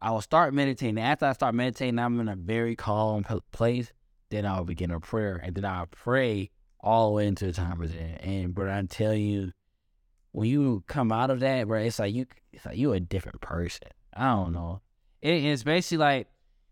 [0.00, 0.98] I will start meditating.
[0.98, 3.92] After I start meditating, I'm in a very calm place.
[4.30, 7.80] Then I'll begin a prayer, and then I'll pray all the way into the time
[7.80, 8.20] of it.
[8.22, 9.52] And but I'm telling you,
[10.32, 13.40] when you come out of that, bro, it's like you, it's like you a different
[13.40, 13.88] person.
[14.14, 14.80] I don't know.
[15.20, 16.28] It, it's basically like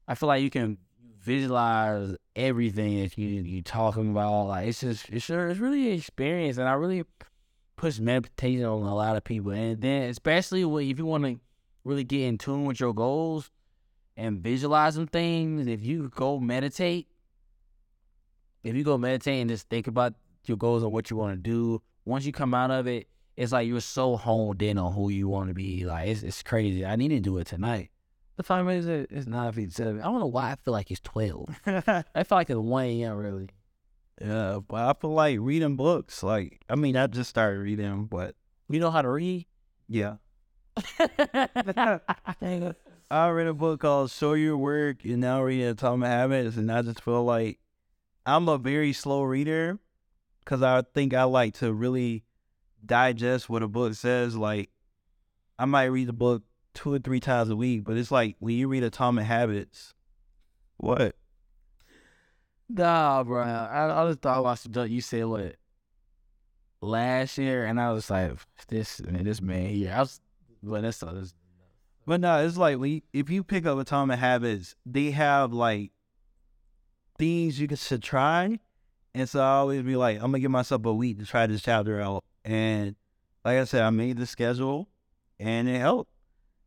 [0.08, 0.78] I feel like you can
[1.20, 4.46] visualize everything that you you talking about.
[4.46, 7.04] Like it's just it's it's really an experience, and I really
[7.80, 9.52] push meditation on a lot of people.
[9.52, 11.40] And then especially if you want to
[11.82, 13.50] really get in tune with your goals
[14.18, 17.08] and visualize some things, if you go meditate,
[18.62, 20.12] if you go meditate and just think about
[20.44, 23.52] your goals and what you want to do, once you come out of it, it's
[23.52, 25.86] like you're so honed in on who you want to be.
[25.86, 26.84] Like it's it's crazy.
[26.84, 27.88] I need to do it tonight.
[28.36, 29.08] The time is it?
[29.10, 29.24] It's
[29.74, 30.00] seven.
[30.00, 31.48] I don't know why I feel like it's twelve.
[31.66, 33.16] I feel like it's one a.m.
[33.16, 33.48] Really.
[34.20, 36.22] Yeah, but I feel like reading books.
[36.22, 38.34] Like, I mean, I just started reading, but
[38.68, 39.46] You know how to read?
[39.88, 40.16] yeah.
[43.12, 46.82] I read a book called Show Your Work and now reading Atomic Habits, and I
[46.82, 47.58] just feel like
[48.24, 49.78] I'm a very slow reader
[50.40, 52.24] because I think I like to really
[52.84, 54.36] digest what a book says.
[54.36, 54.70] Like,
[55.58, 56.42] I might read the book
[56.74, 57.84] two or three times a week.
[57.84, 59.94] But it's like when you read Atomic Habits,
[60.76, 61.16] what?
[62.72, 63.42] Nah, bro.
[63.42, 65.56] I, I just thought about some you said what
[66.80, 68.32] last year, and I was like,
[68.68, 69.92] this man, this man here.
[69.92, 70.20] I was,
[70.62, 71.34] but that's this.
[72.06, 75.90] But no, it's like you, if you pick up Atomic Habits, they have like
[77.18, 78.60] things you can try,
[79.14, 81.62] and so I always be like, I'm gonna give myself a week to try this
[81.62, 82.94] chapter out, and
[83.44, 84.88] like I said, I made the schedule,
[85.40, 86.12] and it helped.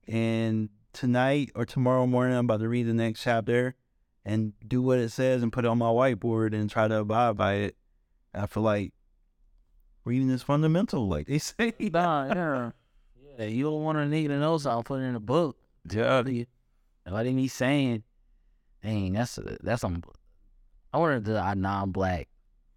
[0.06, 3.76] And tonight or tomorrow morning, I'm about to read the next chapter
[4.26, 7.38] and do what it says and put it on my whiteboard and try to abide
[7.38, 7.76] by it.
[8.34, 8.94] I feel like
[10.06, 11.74] reading is fundamental, like they say.
[11.80, 12.72] Nah, yeah.
[13.38, 15.58] Yeah, you don't want to need to know something, put it in a book.
[15.90, 16.24] Yeah.
[17.06, 18.04] Like me saying,
[18.82, 20.04] dang, that's that's some.
[20.94, 22.30] I wonder if the a non-black,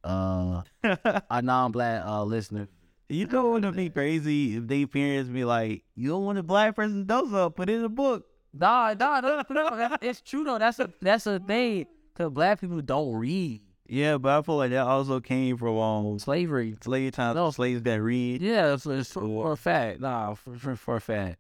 [0.03, 2.69] uh, a non-black uh listener.
[3.09, 6.43] You don't want to be crazy if they parents be like, you don't want a
[6.43, 8.27] black person to know something, put it in a book.
[8.59, 10.59] Nah, nah, no, no, it's true though.
[10.59, 11.87] That's a that's a thing.
[12.15, 13.61] Cause black people don't read.
[13.89, 16.77] Yeah, but I feel like that also came from um, slavery.
[16.83, 17.37] Slave times.
[17.37, 17.51] No.
[17.51, 18.43] Slaves that read.
[18.43, 20.01] Yeah, it's, it's for, for, a fact.
[20.01, 21.39] Nah, for, for, for a fact.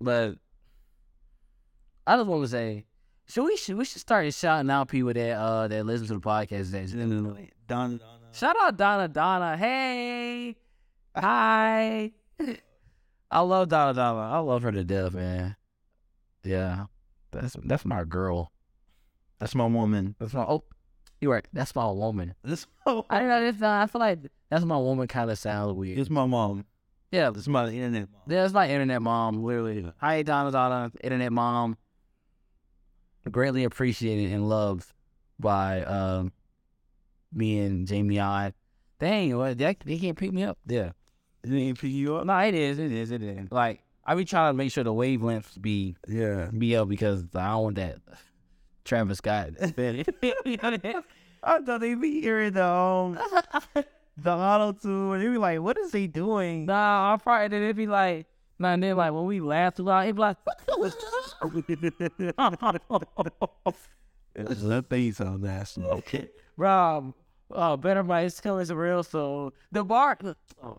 [0.00, 0.36] But
[2.06, 2.84] I just want to say,
[3.26, 6.20] should we should we should start shouting out people that uh that listen to the
[6.20, 6.70] podcast.
[6.70, 7.98] That Donna, Donna.
[8.32, 9.56] Shout out Donna Donna.
[9.56, 10.56] Hey,
[11.16, 12.12] hi.
[13.30, 14.20] I love Donna Donna.
[14.20, 15.56] I love her to death, man.
[16.44, 16.86] Yeah,
[17.32, 18.52] that's that's my girl.
[19.38, 20.14] That's my woman.
[20.18, 20.64] That's my oh,
[21.20, 21.46] you right.
[21.52, 22.34] That's my woman.
[22.44, 23.42] This I don't know.
[23.42, 25.08] It's, uh, I feel like that's my woman.
[25.08, 25.98] Kind of sounds weird.
[25.98, 26.66] It's my mom.
[27.10, 28.22] Yeah, it's my internet mom.
[28.28, 29.42] Yeah, it's my internet mom.
[29.42, 29.90] Literally.
[29.98, 31.76] Hi, Donna Donna, internet mom.
[33.30, 34.92] Greatly appreciated and loved
[35.38, 36.32] by um,
[37.32, 38.52] me and Jamion.
[38.98, 40.58] Dang, what they, they can't pick me up.
[40.66, 40.90] Yeah.
[41.44, 42.26] It ain't pick you up?
[42.26, 42.78] No, it is.
[42.78, 43.10] It is.
[43.10, 43.52] It is.
[43.52, 47.48] Like I be trying to make sure the wavelengths be yeah be up because I
[47.48, 47.98] don't want that
[48.84, 49.50] Travis Scott.
[49.60, 53.18] I thought they be hearing the um
[54.16, 55.20] the auto tune.
[55.20, 58.26] They be like, "What is he doing?" Nah, I'm probably they'd be like,
[58.58, 60.36] nah, and then like when we laugh too loud, it be like,
[64.34, 65.82] that thing sound nasty.
[65.82, 67.14] Okay, bro.
[67.50, 69.02] Oh, better by his is real.
[69.02, 70.18] So the bar.
[70.62, 70.78] Oh.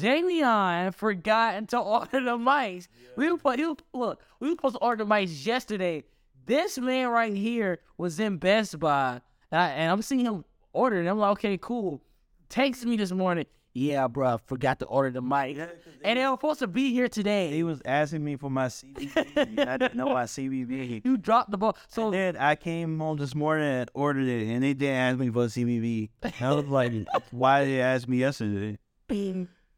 [0.00, 2.88] On forgot to order the mics.
[3.02, 3.08] Yeah.
[3.16, 3.60] We were put,
[3.92, 6.04] look, we were supposed to order the mics yesterday.
[6.46, 10.98] This man right here was in Best Buy, and, I, and I'm seeing him order,
[10.98, 12.02] and I'm like, okay, cool.
[12.48, 13.46] Texts me this morning.
[13.74, 15.56] Yeah, bro, forgot to order the mic.
[15.56, 15.68] Yeah,
[16.04, 17.50] and they were supposed to be here today.
[17.52, 19.66] He was asking me for my CVV.
[19.66, 21.02] I didn't know my CVV.
[21.04, 21.76] You dropped the ball.
[21.88, 25.30] So then I came home this morning and ordered it, and they didn't ask me
[25.30, 26.10] for a CVV.
[26.40, 26.92] I was like,
[27.30, 28.78] why did they ask me yesterday?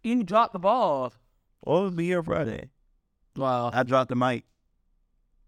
[0.05, 1.15] You dropped the ball.
[1.65, 2.69] Well, it'll be here Friday.
[3.35, 3.71] Wow.
[3.73, 4.45] I dropped the mic.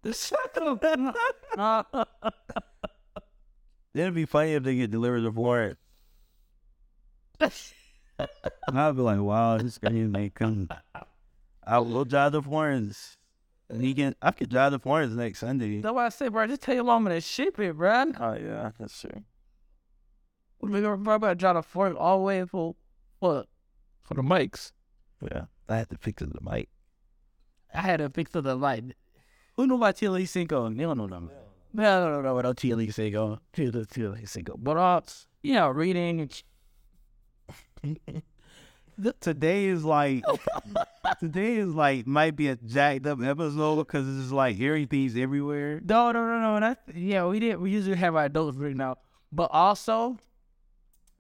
[3.95, 5.79] It'd be funny if they get delivered to Florence.
[7.39, 10.71] I'd be like, wow, this guy may come.
[11.67, 13.19] I will drive to Florence.
[13.69, 15.81] And he can, I could drive to Florence next Sunday.
[15.81, 18.13] That's why I say, bro, just tell your mama to ship it, bro.
[18.19, 19.23] Oh, yeah, that's true.
[20.61, 22.75] We're going to drive to Florence all the way for
[23.19, 23.49] what?
[24.07, 24.73] For the mics.
[25.21, 26.69] Yeah, I had to fix the mic.
[27.75, 28.97] I had to fix the mic.
[29.55, 30.69] Who know about TLE Cinco?
[30.71, 31.31] They don't know them.
[31.73, 33.41] No, no, no, no, about TLE Cinco.
[33.53, 34.57] TLE Cinco.
[34.57, 35.01] But, uh,
[35.43, 36.31] yeah, reading.
[39.21, 40.25] today is like
[41.21, 45.81] today is like might be a jacked up episode because it's like everything's everywhere.
[45.85, 46.61] No, no, no, no.
[46.61, 47.27] That's yeah.
[47.27, 47.59] We did.
[47.59, 50.17] We usually have our adults written out, but also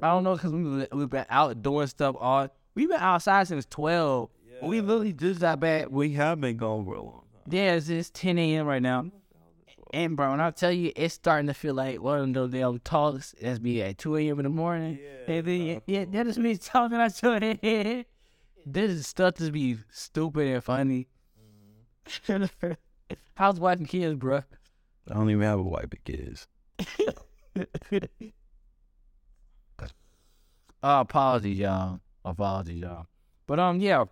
[0.00, 3.64] I don't know because we we've been out doing stuff all We've been outside since
[3.64, 4.28] twelve.
[4.46, 4.68] Yeah.
[4.68, 5.86] We literally just got back.
[5.90, 7.54] We have been gone for a long time.
[7.54, 8.66] Yeah, it's, it's ten a.m.
[8.66, 9.06] right now.
[9.94, 12.78] And bro, when I tell you, it's starting to feel like one of those damn
[12.80, 14.40] talks that's be at two a.m.
[14.40, 14.98] in the morning.
[15.02, 18.04] Yeah, and then, yeah, that is me talking out your head.
[18.66, 21.08] This is stuff to be stupid and funny.
[22.28, 22.72] Mm-hmm.
[23.36, 24.42] How's wife and kids, bro?
[25.10, 26.46] I don't even have a wife and kids.
[30.82, 33.06] oh, apologies, y'all apologies, y'all.
[33.46, 34.04] But um, yeah,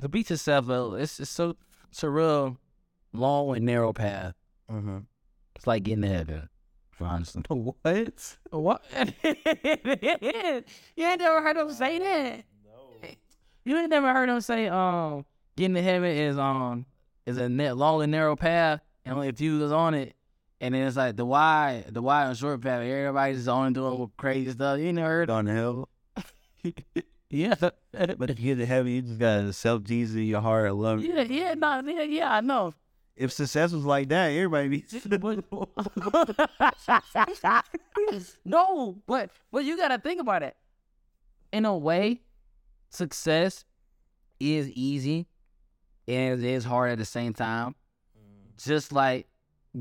[0.00, 1.56] the beach itself, it's it's so
[1.90, 2.58] it's a real
[3.12, 4.34] long and narrow path.
[4.70, 4.98] Mm-hmm.
[5.56, 6.48] It's like getting to heaven.
[7.00, 7.42] Honestly.
[7.48, 8.36] What?
[8.50, 8.84] What?
[9.22, 12.44] you ain't never heard him say that.
[12.64, 13.08] No.
[13.64, 16.86] You ain't never heard him say um getting to heaven is um
[17.26, 20.14] is a net long and narrow path and only a few is on it.
[20.60, 22.82] And then it's like the wide, the wide and short path.
[22.82, 24.78] Everybody's on doing crazy stuff.
[24.78, 25.90] You ain't never heard on hell.
[27.28, 27.54] Yeah,
[27.92, 30.80] But if you get it heavy, you just gotta accept Jesus in your heart and
[30.80, 31.04] love.
[31.04, 32.72] yeah, yeah, no, yeah, yeah, I know.
[33.16, 34.84] If success was like that, everybody be.
[38.44, 40.56] no, but but you gotta think about it.
[41.52, 42.20] In a way,
[42.90, 43.64] success
[44.38, 45.26] is easy
[46.06, 47.74] and it is hard at the same time.
[48.16, 48.62] Mm.
[48.62, 49.26] Just like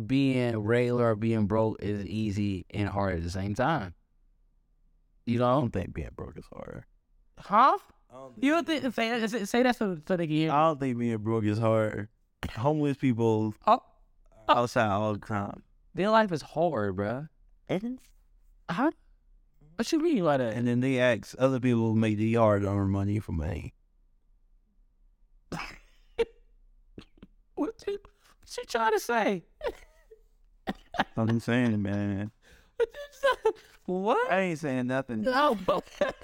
[0.08, 3.94] being regular or being broke is easy and hard at the same time.
[5.26, 6.84] You know, I don't think being broke is hard.
[7.40, 7.78] Huh?
[8.12, 10.52] I don't You don't think say say- say that so, so they can hear?
[10.52, 12.08] I don't think being broke is hard.
[12.56, 13.80] Homeless people Oh,
[14.48, 14.54] oh.
[14.62, 15.64] outside all the time.
[15.96, 17.28] their life is hard, bruh.
[18.70, 18.92] Huh?
[19.76, 20.54] What you mean by that?
[20.54, 23.74] And then they ask other people to make the yard earn money for me.
[27.56, 29.44] What you, what you trying to say?
[31.18, 32.32] I'm saying, man.
[32.86, 33.52] What you say?
[33.86, 34.32] What?
[34.32, 35.22] I ain't saying nothing.
[35.22, 35.86] No, but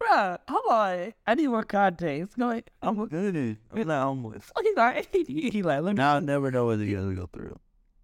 [0.00, 1.12] Bruh, hold on.
[1.26, 2.38] I need more context.
[2.38, 2.70] Go ahead.
[2.82, 3.58] I'm good.
[3.72, 4.50] I'm not homeless.
[4.62, 5.98] He like, he, he like, let me.
[5.98, 7.58] Now I'll never know what you're gonna go through.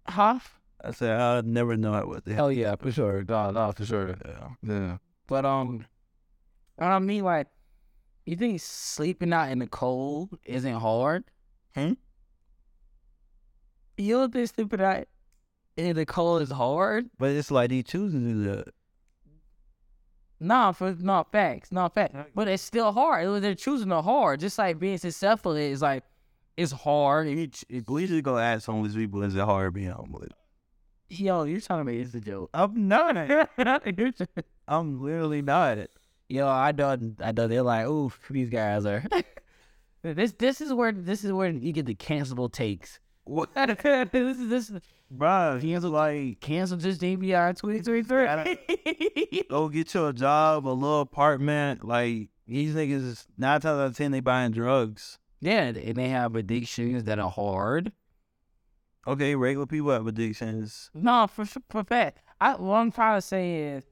[0.07, 0.39] Huh?
[0.83, 2.45] I said I'll never know what the hell.
[2.45, 3.23] Hell yeah, for sure.
[3.27, 4.15] No, no, for sure.
[4.25, 4.49] Yeah.
[4.61, 4.97] Yeah.
[5.27, 5.85] But, um,
[6.75, 7.47] What I mean, like,
[8.25, 11.23] you think sleeping out in the cold isn't hard?
[11.73, 11.93] Hmm?
[13.97, 15.07] You don't think sleeping out
[15.77, 17.09] in the cold is hard?
[17.17, 18.67] But it's like they choose to do that.
[20.39, 22.15] Nah, for not facts, not facts.
[22.35, 23.41] But it's still hard.
[23.41, 24.39] They're choosing the hard.
[24.41, 26.03] Just like being successful is like
[26.57, 27.27] it's hard.
[27.27, 30.31] And you, ch- it, We just go ask homeless people, is it hard being homeless?
[31.07, 32.49] yo, you're trying to make this a joke.
[32.53, 33.15] I'm not.
[34.67, 35.77] I'm literally not.
[36.29, 37.47] yo, I know, I know.
[37.47, 39.03] They're like, oof, these guys are.
[40.01, 42.99] this, this is where, this is where you get the cancelable takes.
[43.25, 43.53] What?
[43.55, 44.81] this is this is
[45.11, 49.43] Bro, he's like, cancel just DBR twenty twenty three.
[49.49, 51.85] go get you a job, a little apartment.
[51.85, 55.19] Like, these niggas, nine times out of ten, they buying drugs.
[55.39, 57.91] Yeah, and they have addictions that are hard.
[59.07, 60.89] Okay, regular people have addictions.
[60.93, 62.21] No, for for fact.
[62.41, 63.83] I what I'm trying to say is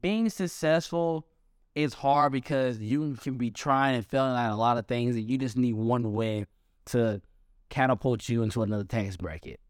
[0.00, 1.26] being successful
[1.74, 5.28] is hard because you can be trying and failing at a lot of things and
[5.28, 6.46] you just need one way
[6.86, 7.20] to
[7.68, 9.60] catapult you into another tax bracket.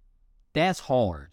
[0.55, 1.29] That's hard.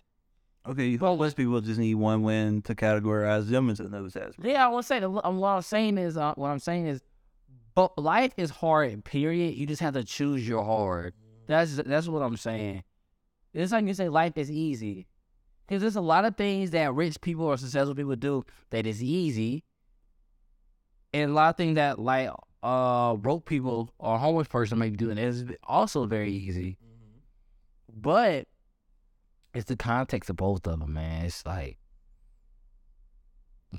[0.68, 4.38] Okay, homeless people just need one win to categorize them into another task.
[4.44, 7.02] Yeah, I want to say the, what I'm saying is uh, what I'm saying is,
[7.74, 9.04] but life is hard.
[9.04, 9.56] Period.
[9.56, 11.14] You just have to choose your hard.
[11.48, 12.84] That's that's what I'm saying.
[13.54, 15.08] It's like you say life is easy,
[15.68, 19.04] because there's a lot of things that rich people or successful people do that is
[19.04, 19.64] easy,
[21.14, 22.30] and a lot of things that like
[22.62, 26.78] uh broke people or homeless person may be doing is also very easy.
[27.92, 28.48] But
[29.54, 31.26] it's the context of both of them, man.
[31.26, 31.78] It's like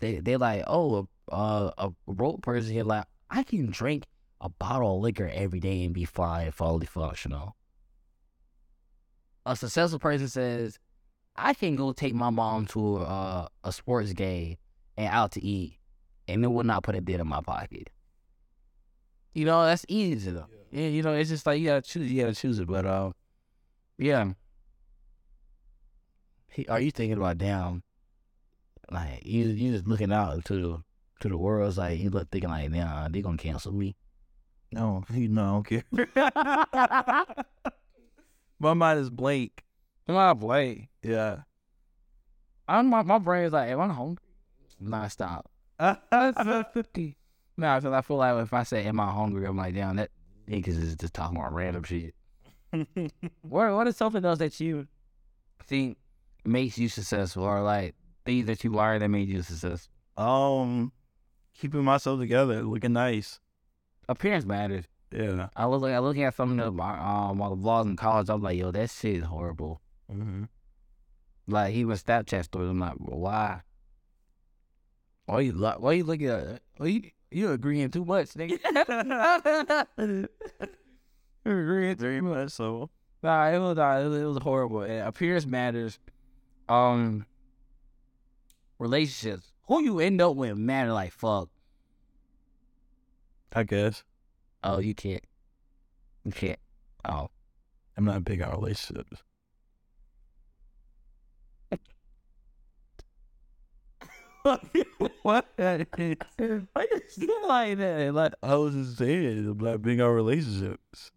[0.00, 4.04] they they like, oh, uh, a broke person here like I can drink
[4.40, 7.56] a bottle of liquor every day and be fine, fully functional.
[9.46, 10.78] A successful person says,
[11.36, 14.56] I can go take my mom to a, a sports game
[14.96, 15.78] and out to eat,
[16.28, 17.90] and it will not put a dent in my pocket.
[19.34, 20.46] You know, that's easy though.
[20.70, 22.10] Yeah, you know, it's just like you gotta choose.
[22.10, 23.12] You gotta choose it, but uh,
[23.98, 24.32] yeah.
[26.52, 27.82] He, are you thinking about damn?
[28.90, 30.82] Like you, you just looking out into the
[31.20, 31.68] to the world.
[31.68, 33.96] It's like you look thinking like, nah, they gonna cancel me.
[34.70, 37.34] No, you know, I don't care.
[38.58, 39.64] My mind is blank.
[40.08, 40.88] Am I play?
[41.02, 41.38] Yeah.
[42.68, 44.24] I'm my my brain is like, am I hungry?
[44.78, 45.50] Nah, stop.
[46.72, 47.16] fifty.
[47.54, 49.44] Nah, because I feel like if I say, am I hungry?
[49.44, 50.08] I'm like, damn, that
[50.48, 52.14] niggas is just talking about random shit.
[53.42, 54.86] What what is something else that you
[55.66, 55.98] think
[56.44, 59.92] makes you successful, or like things that you learned that made you successful?
[60.16, 60.92] um,
[61.58, 63.40] keeping myself together, looking nice.
[64.08, 64.84] Appearance matters.
[65.10, 65.48] Yeah.
[65.56, 68.28] I was like, I looking at some of the um my vlogs in college.
[68.28, 69.80] I'm like, yo, that shit is horrible.
[70.10, 70.44] Mm-hmm.
[71.48, 72.70] Like even Snapchat stories.
[72.70, 73.60] I'm like, well, why?
[75.26, 76.62] Why you why you looking at?
[76.78, 80.28] Why you you agreeing too much, nigga?
[81.44, 82.90] agreeing too much so.
[83.22, 84.82] Nah, it was uh, it was, it was horrible.
[84.82, 85.98] And appearance matters.
[86.72, 87.26] Um,
[88.78, 89.52] relationships.
[89.68, 91.50] Who you end up with matter like fuck.
[93.52, 94.04] I guess.
[94.64, 95.22] Oh, you can't.
[96.24, 96.58] You can't.
[97.04, 97.28] Oh,
[97.98, 99.22] I'm not big on relationships.
[104.42, 104.64] what?
[105.22, 105.42] Why
[105.98, 106.16] you
[107.08, 108.14] still like that?
[108.14, 111.10] Like, I was just saying, I'm not big on relationships.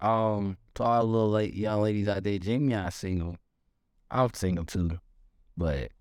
[0.00, 3.36] um, to all the little late young ladies out there, Jamie, I single.
[4.10, 4.98] I'm single too,
[5.56, 5.92] but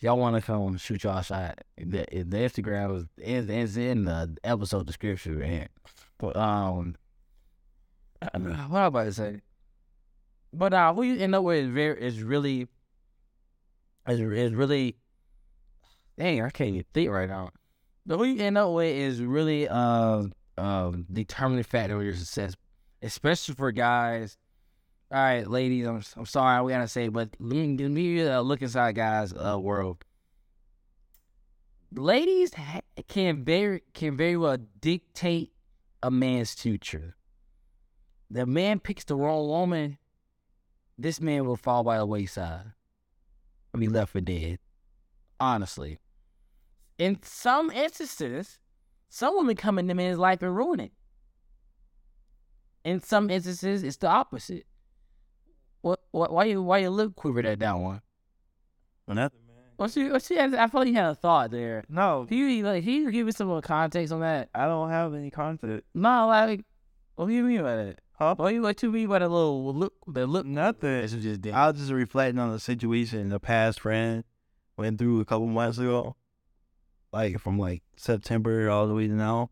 [0.00, 4.36] y'all want to come shoot y'all shot, the, the Instagram is, is is in the
[4.44, 5.68] episode description, man.
[6.18, 6.96] But um,
[8.20, 9.40] what am I about to say?
[10.52, 12.68] But uh, who you end up with is very is really
[14.06, 14.96] is is really
[16.18, 16.42] dang.
[16.42, 17.50] I can't even think right now.
[18.04, 20.24] But who you end up with is really uh
[20.58, 22.54] um determining factor of your success,
[23.02, 24.38] especially for guys.
[25.10, 28.94] All right, ladies, I'm I'm sorry we gotta say, but give me a look inside
[28.94, 30.04] guys' uh, world.
[31.94, 35.52] Ladies ha- can very can very well dictate
[36.02, 37.16] a man's future.
[38.30, 39.98] The man picks the wrong woman,
[40.98, 42.72] this man will fall by the wayside.
[43.74, 44.58] I be left for dead.
[45.38, 45.98] Honestly.
[46.98, 48.58] In some instances,
[49.08, 50.92] some women come in the man's life and ruin it.
[52.84, 54.66] In some instances, it's the opposite.
[55.82, 56.00] What?
[56.10, 56.32] What?
[56.32, 56.62] Why you?
[56.62, 58.02] Why you look quivered at that one?
[59.08, 59.56] Nothing, man.
[59.94, 60.12] You?
[60.12, 60.38] What's you?
[60.38, 61.84] I like you had a thought there.
[61.88, 62.84] No, Can you like?
[62.84, 64.48] Can you give me some more context on that?
[64.54, 65.84] I don't have any context.
[65.94, 66.64] No, like,
[67.16, 68.00] what do you mean by that?
[68.12, 68.34] Huh?
[68.36, 68.62] What you?
[68.62, 69.94] What you mean by the little look?
[70.06, 70.46] The look?
[70.46, 71.00] Nothing.
[71.00, 71.54] That you just did.
[71.54, 74.24] I was just reflecting on the situation the past friend
[74.76, 76.16] went through a couple months ago,
[77.12, 79.50] like from like September all the way to now.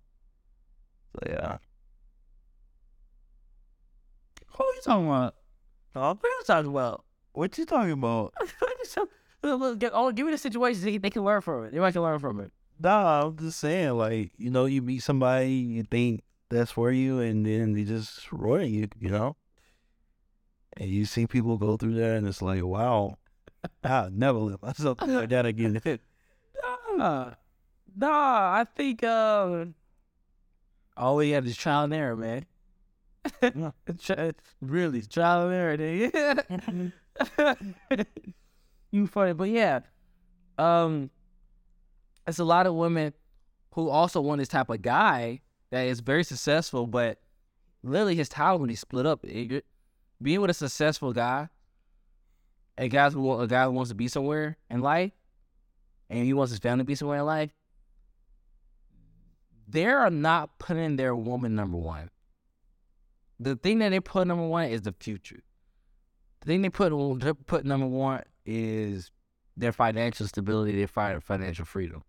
[1.13, 1.59] So yeah.
[4.61, 5.35] Who you talking about?
[5.95, 7.05] What you talking about?
[7.33, 8.35] What you talking about?
[9.43, 10.85] Look, look, get- oh, give me the situation.
[10.85, 11.73] They, they can learn from it.
[11.73, 12.53] They might can learn from it.
[12.79, 17.21] Nah, I'm just saying, like, you know, you meet somebody you think that's for you,
[17.21, 19.37] and then they just ruin you, you know?
[20.77, 23.17] And you see people go through that, and it's like, wow,
[23.83, 25.81] I'll never live myself like that again.
[26.97, 27.31] Nah,
[27.97, 28.53] nah.
[28.61, 29.65] I think uh,
[30.99, 32.45] all we have is trial and error, man.
[34.61, 36.93] Really, nigga.
[38.91, 39.81] you funny, but yeah,
[40.59, 41.11] um,
[42.27, 43.13] it's a lot of women
[43.75, 45.41] who also want this type of guy
[45.71, 47.19] that is very successful, but
[47.83, 49.25] literally his time when he split up.
[50.23, 51.49] being with a successful guy,
[52.79, 55.13] a guy who a guy who wants to be somewhere in life,
[56.09, 57.51] and he wants his family to be somewhere in life,
[59.69, 62.11] they are not putting their woman number one.
[63.43, 65.41] The thing that they put number one is the future.
[66.41, 66.93] The thing they put
[67.47, 69.11] put number one is
[69.57, 72.03] their financial stability, their financial freedom.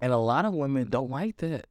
[0.00, 1.66] And a lot of women don't like that.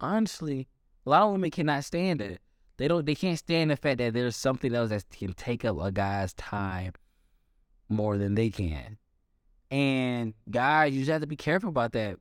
[0.00, 0.68] Honestly,
[1.06, 2.40] a lot of women cannot stand it.
[2.76, 3.06] They don't.
[3.06, 6.34] They can't stand the fact that there's something else that can take up a guy's
[6.34, 6.92] time
[7.88, 8.98] more than they can.
[9.70, 12.16] And guys, you just have to be careful about that.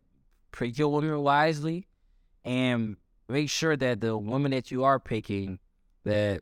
[0.51, 1.87] Pick your woman wisely,
[2.45, 2.97] and
[3.33, 5.57] make sure that the woman that you are picking,
[6.05, 6.41] that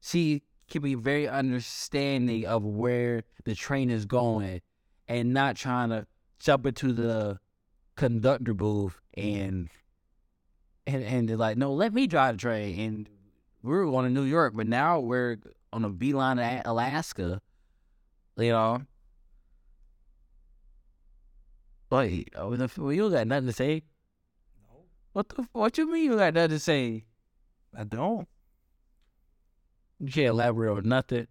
[0.00, 4.60] she can be very understanding of where the train is going,
[5.06, 6.06] and not trying to
[6.40, 7.38] jump into the
[7.94, 9.68] conductor booth and
[10.86, 12.80] and and they're like, no, let me drive the train.
[12.80, 13.08] And
[13.62, 15.38] we were going to New York, but now we're
[15.72, 17.40] on a beeline to Alaska.
[18.36, 18.82] You know.
[21.90, 22.52] Wait, oh,
[22.90, 23.82] you got nothing to say?
[25.12, 25.46] What the?
[25.52, 27.04] What you mean you got nothing to say?
[27.76, 28.28] I don't.
[30.00, 31.28] You can't elaborate on nothing.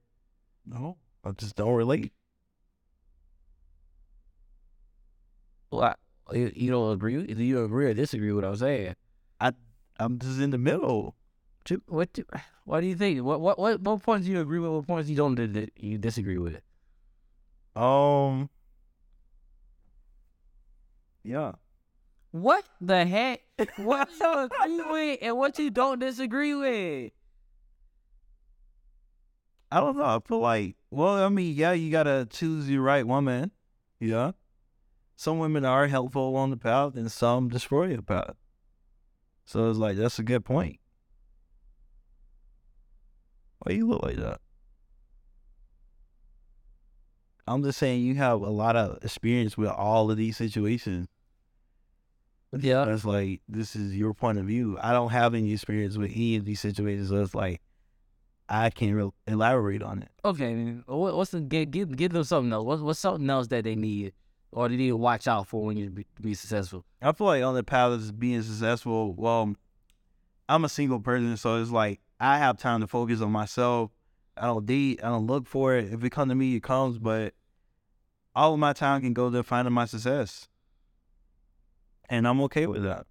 [0.65, 2.13] No, I just don't relate.
[5.71, 5.83] Well,
[6.29, 7.25] I, you, you don't agree?
[7.25, 8.95] Do you agree or disagree with what I'm saying?
[9.39, 9.51] I
[9.99, 11.15] I'm just in the middle.
[11.67, 11.81] What?
[11.87, 12.13] What?
[12.13, 12.25] do-
[12.65, 13.23] What do you think?
[13.23, 13.41] What?
[13.41, 13.57] What?
[13.59, 13.81] What?
[13.81, 14.71] What points do you agree with?
[14.71, 15.37] What points you don't?
[15.77, 16.61] You disagree with?
[17.75, 18.49] Um,
[21.23, 21.53] yeah.
[22.31, 23.41] What the heck?
[23.77, 27.11] What you agree with and what you don't disagree with?
[29.71, 30.03] I don't know.
[30.03, 33.51] I feel like, well, I mean, yeah, you gotta choose your right woman.
[33.99, 34.31] Yeah.
[35.15, 38.35] Some women are helpful on the path, and some destroy your path.
[39.45, 40.79] So it's like that's a good point.
[43.59, 44.41] Why you look like that?
[47.47, 51.07] I'm just saying you have a lot of experience with all of these situations.
[52.57, 52.85] Yeah.
[52.89, 54.77] It's like this is your point of view.
[54.81, 57.61] I don't have any experience with any of these situations, so it's like
[58.49, 60.09] I can't really elaborate on it.
[60.25, 60.75] Okay.
[60.85, 62.65] what's the give, give give them something else?
[62.65, 64.13] What's what's something else that they need
[64.51, 66.83] or they need to watch out for when you be, be successful?
[67.01, 69.55] I feel like on the path of being successful, well,
[70.49, 73.91] I'm a single person, so it's like I have time to focus on myself.
[74.35, 75.93] I don't date, I don't look for it.
[75.93, 77.33] If it comes to me, it comes, but
[78.35, 80.49] all of my time can go to finding my success.
[82.11, 83.05] And I'm okay with that.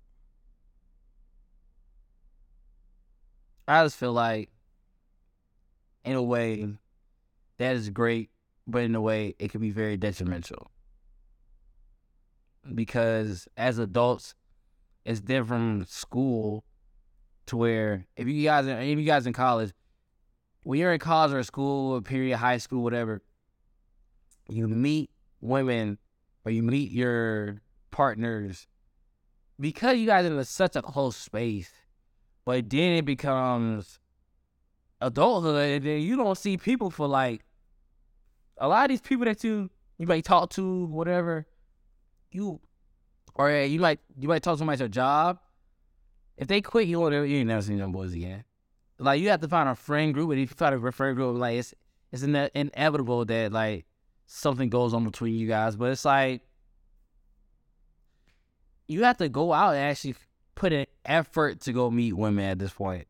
[3.66, 4.50] I just feel like,
[6.04, 6.68] in a way,
[7.56, 8.28] that is great,
[8.66, 10.70] but in a way it can be very detrimental.
[12.74, 14.34] Because as adults,
[15.06, 16.64] it's different from school
[17.46, 19.72] to where if you guys are if you guys in college,
[20.62, 23.22] when you're in college or school or period, high school, whatever,
[24.50, 25.08] you meet
[25.40, 25.96] women
[26.44, 28.66] or you meet your partners
[29.60, 31.70] because you guys are in such a close space.
[32.46, 33.98] But then it becomes
[35.00, 37.44] adulthood, and then you don't see people for like
[38.56, 41.46] a lot of these people that you you might talk to, whatever,
[42.32, 42.60] you
[43.34, 45.38] or you might you might talk to somebody at your job.
[46.36, 48.44] If they quit, you won't you ain't never seen them boys again.
[48.98, 51.36] Like you have to find a friend group, and if you find a friend group,
[51.38, 51.74] like it's
[52.10, 53.84] it's ine- inevitable that like
[54.26, 55.76] something goes on between you guys.
[55.76, 56.42] But it's like
[58.90, 60.16] you have to go out and actually
[60.56, 63.06] put an effort to go meet women at this point.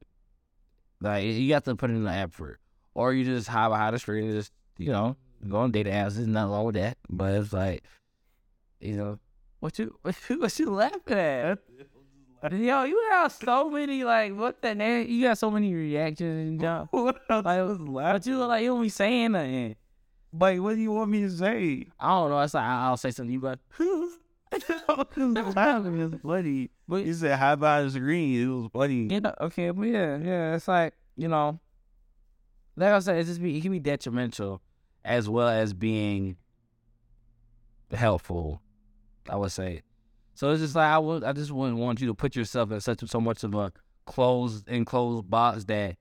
[1.01, 2.61] Like you have to put in the effort,
[2.95, 5.17] or you just hide behind the screen and just you know
[5.49, 6.15] go on date apps.
[6.15, 7.83] There's nothing wrong with that, but it's like
[8.81, 9.19] you know
[9.61, 11.59] what you what you, what you laughing at?
[12.53, 15.09] Yo, you have so many like what the name?
[15.09, 16.93] You got so many reactions and jump.
[16.93, 18.33] what else Like, was But laughing?
[18.33, 19.77] you look like you don't be saying nothing.
[20.33, 21.87] Like, what do you want me to say?
[21.99, 22.41] I don't know.
[22.41, 23.33] It's like I'll say something.
[23.33, 23.59] You but
[25.55, 26.71] laughing is funny.
[26.89, 29.09] but He said, "How about the screen?" It was funny.
[29.13, 30.55] you know, okay, but yeah, yeah.
[30.55, 31.61] It's like you know,
[32.77, 34.61] like I said, it's just be it can be detrimental
[35.05, 36.37] as well as being
[37.93, 38.61] helpful.
[39.29, 39.83] I would say.
[40.35, 42.81] So it's just like I would, I just wouldn't want you to put yourself in
[42.81, 43.73] such so much of a
[44.07, 45.97] closed enclosed box that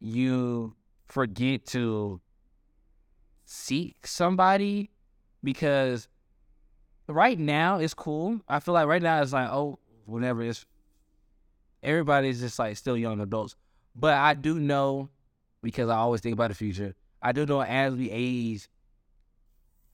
[0.00, 0.74] you
[1.06, 2.20] forget to
[3.44, 4.90] seek somebody
[5.42, 6.08] because
[7.08, 8.40] right now it's cool.
[8.48, 10.64] I feel like right now it's like oh whatever it's
[11.82, 13.56] everybody's just like still young adults.
[13.94, 15.10] But I do know
[15.62, 16.94] because I always think about the future.
[17.22, 18.68] I do know as we age,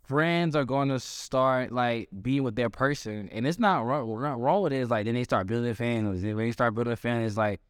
[0.02, 4.20] friends are going to start like being with their person, and it's not wrong.
[4.20, 6.22] Not wrong with it is like then they start building families.
[6.22, 7.60] Then when they start building families, like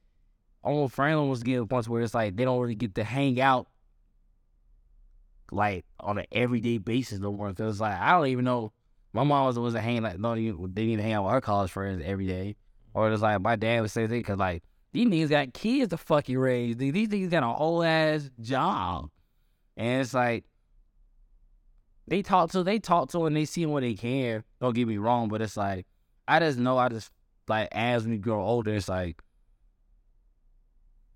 [0.63, 3.41] almost friends almost get to point where it's like they don't really get to hang
[3.41, 3.67] out
[5.53, 7.53] like on an everyday basis no more.
[7.53, 8.73] Cause like I don't even know.
[9.13, 11.71] My mom was wasn't hanging like no, they didn't even hang out with her college
[11.71, 12.57] friends every day.
[12.95, 15.97] Or it's like my dad would say thing because like these niggas got kids to
[15.97, 16.77] fucking raise.
[16.77, 19.11] These these niggas got a whole ass job,
[19.77, 20.45] and it's like
[22.07, 24.45] they talk to they talk to and they see what they can.
[24.61, 25.87] Don't get me wrong, but it's like
[26.27, 27.11] I just know I just
[27.49, 29.21] like as we grow older, it's like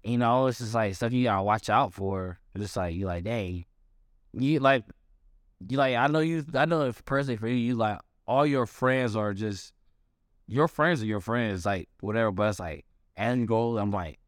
[0.02, 2.38] you know it's just like stuff you gotta watch out for.
[2.54, 3.64] It's just like you like dang,
[4.32, 4.84] you like
[5.68, 8.66] you like I know you I know if personally for you you like all your
[8.66, 9.72] friends are just
[10.46, 12.84] your friends are your friends like whatever, but it's like
[13.16, 13.78] end goal.
[13.78, 14.18] I'm like.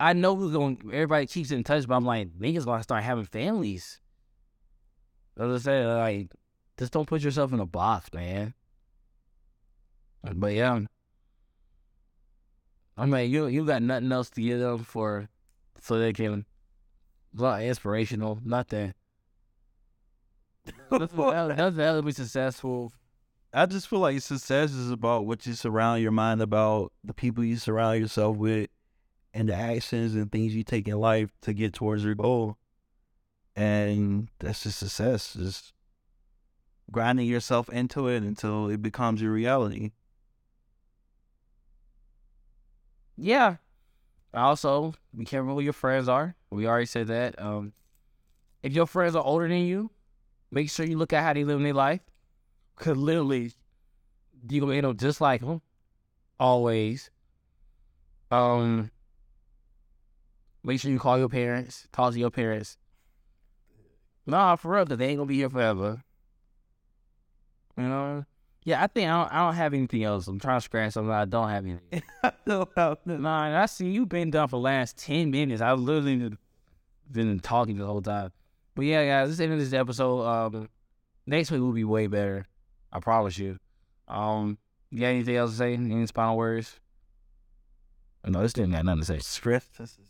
[0.00, 0.80] I know who's going.
[0.92, 4.00] Everybody keeps in touch, but I'm like, niggas gonna start having families.
[5.38, 6.32] As I said, like,
[6.76, 8.52] just don't put yourself in a box, man.
[10.24, 10.80] But yeah,
[12.96, 15.28] I mean, you you got nothing else to give them for,
[15.80, 16.46] so they can,
[17.32, 18.94] not inspirational, nothing.
[20.64, 22.92] That's that's that'll be successful.
[23.54, 27.44] I just feel like success is about what you surround your mind about, the people
[27.44, 28.70] you surround yourself with,
[29.34, 32.56] and the actions and things you take in life to get towards your goal.
[33.54, 35.34] And that's just success.
[35.34, 35.74] Just
[36.90, 39.90] grinding yourself into it until it becomes your reality.
[43.16, 43.56] Yeah.
[44.32, 46.34] Also, be careful who your friends are.
[46.50, 47.40] We already said that.
[47.40, 47.74] Um,
[48.62, 49.90] if your friends are older than you,
[50.52, 52.00] make sure you look at how they live their life.
[52.76, 53.52] Cause literally,
[54.48, 55.60] you gonna end up just like them,
[56.38, 57.10] always.
[58.30, 58.90] Um,
[60.64, 62.76] make sure you call your parents, talk to your parents.
[64.26, 66.02] Nah, for real, cause they ain't gonna be here forever.
[67.76, 68.24] You know.
[68.64, 70.28] Yeah, I think I don't, I don't have anything else.
[70.28, 71.10] I'm trying to scratch something.
[71.10, 72.02] I don't have anything.
[73.06, 75.60] Nah, I see you been done for the last ten minutes.
[75.60, 76.36] I literally
[77.10, 78.32] been talking the whole time.
[78.74, 80.24] But yeah, guys, this is the end of this episode.
[80.24, 80.68] Um,
[81.26, 82.46] next week will be way better.
[82.92, 83.58] I promise you.
[84.08, 84.58] Um,
[84.90, 85.74] you got anything else to say?
[85.74, 86.80] Any final words?
[88.24, 89.18] No, this didn't got nothing to say.
[89.18, 90.06] Stress to success.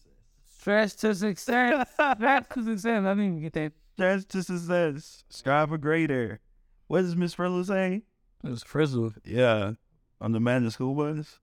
[0.59, 1.89] Stress to success.
[1.95, 3.05] Stress to success.
[3.05, 3.73] I didn't even get that.
[3.95, 5.25] Stress to success.
[5.29, 6.41] Strive for greater.
[6.89, 8.03] What does Miss Frizzle say?
[8.45, 9.15] It was frizzled.
[9.25, 9.73] Yeah.
[10.21, 11.39] On the man the school bus.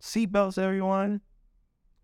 [0.00, 1.20] Seatbelts, everyone.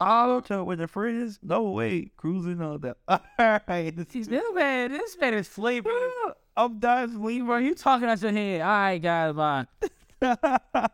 [0.01, 1.38] All to with the friends.
[1.42, 2.11] No way.
[2.16, 2.96] Cruising on that.
[3.09, 3.20] All
[3.68, 3.94] right.
[3.94, 5.90] This man, this man is flavor.
[6.57, 7.46] I'm done sleeping.
[7.46, 8.62] Bro, you talking out your head.
[8.62, 9.66] All right, guys, bye.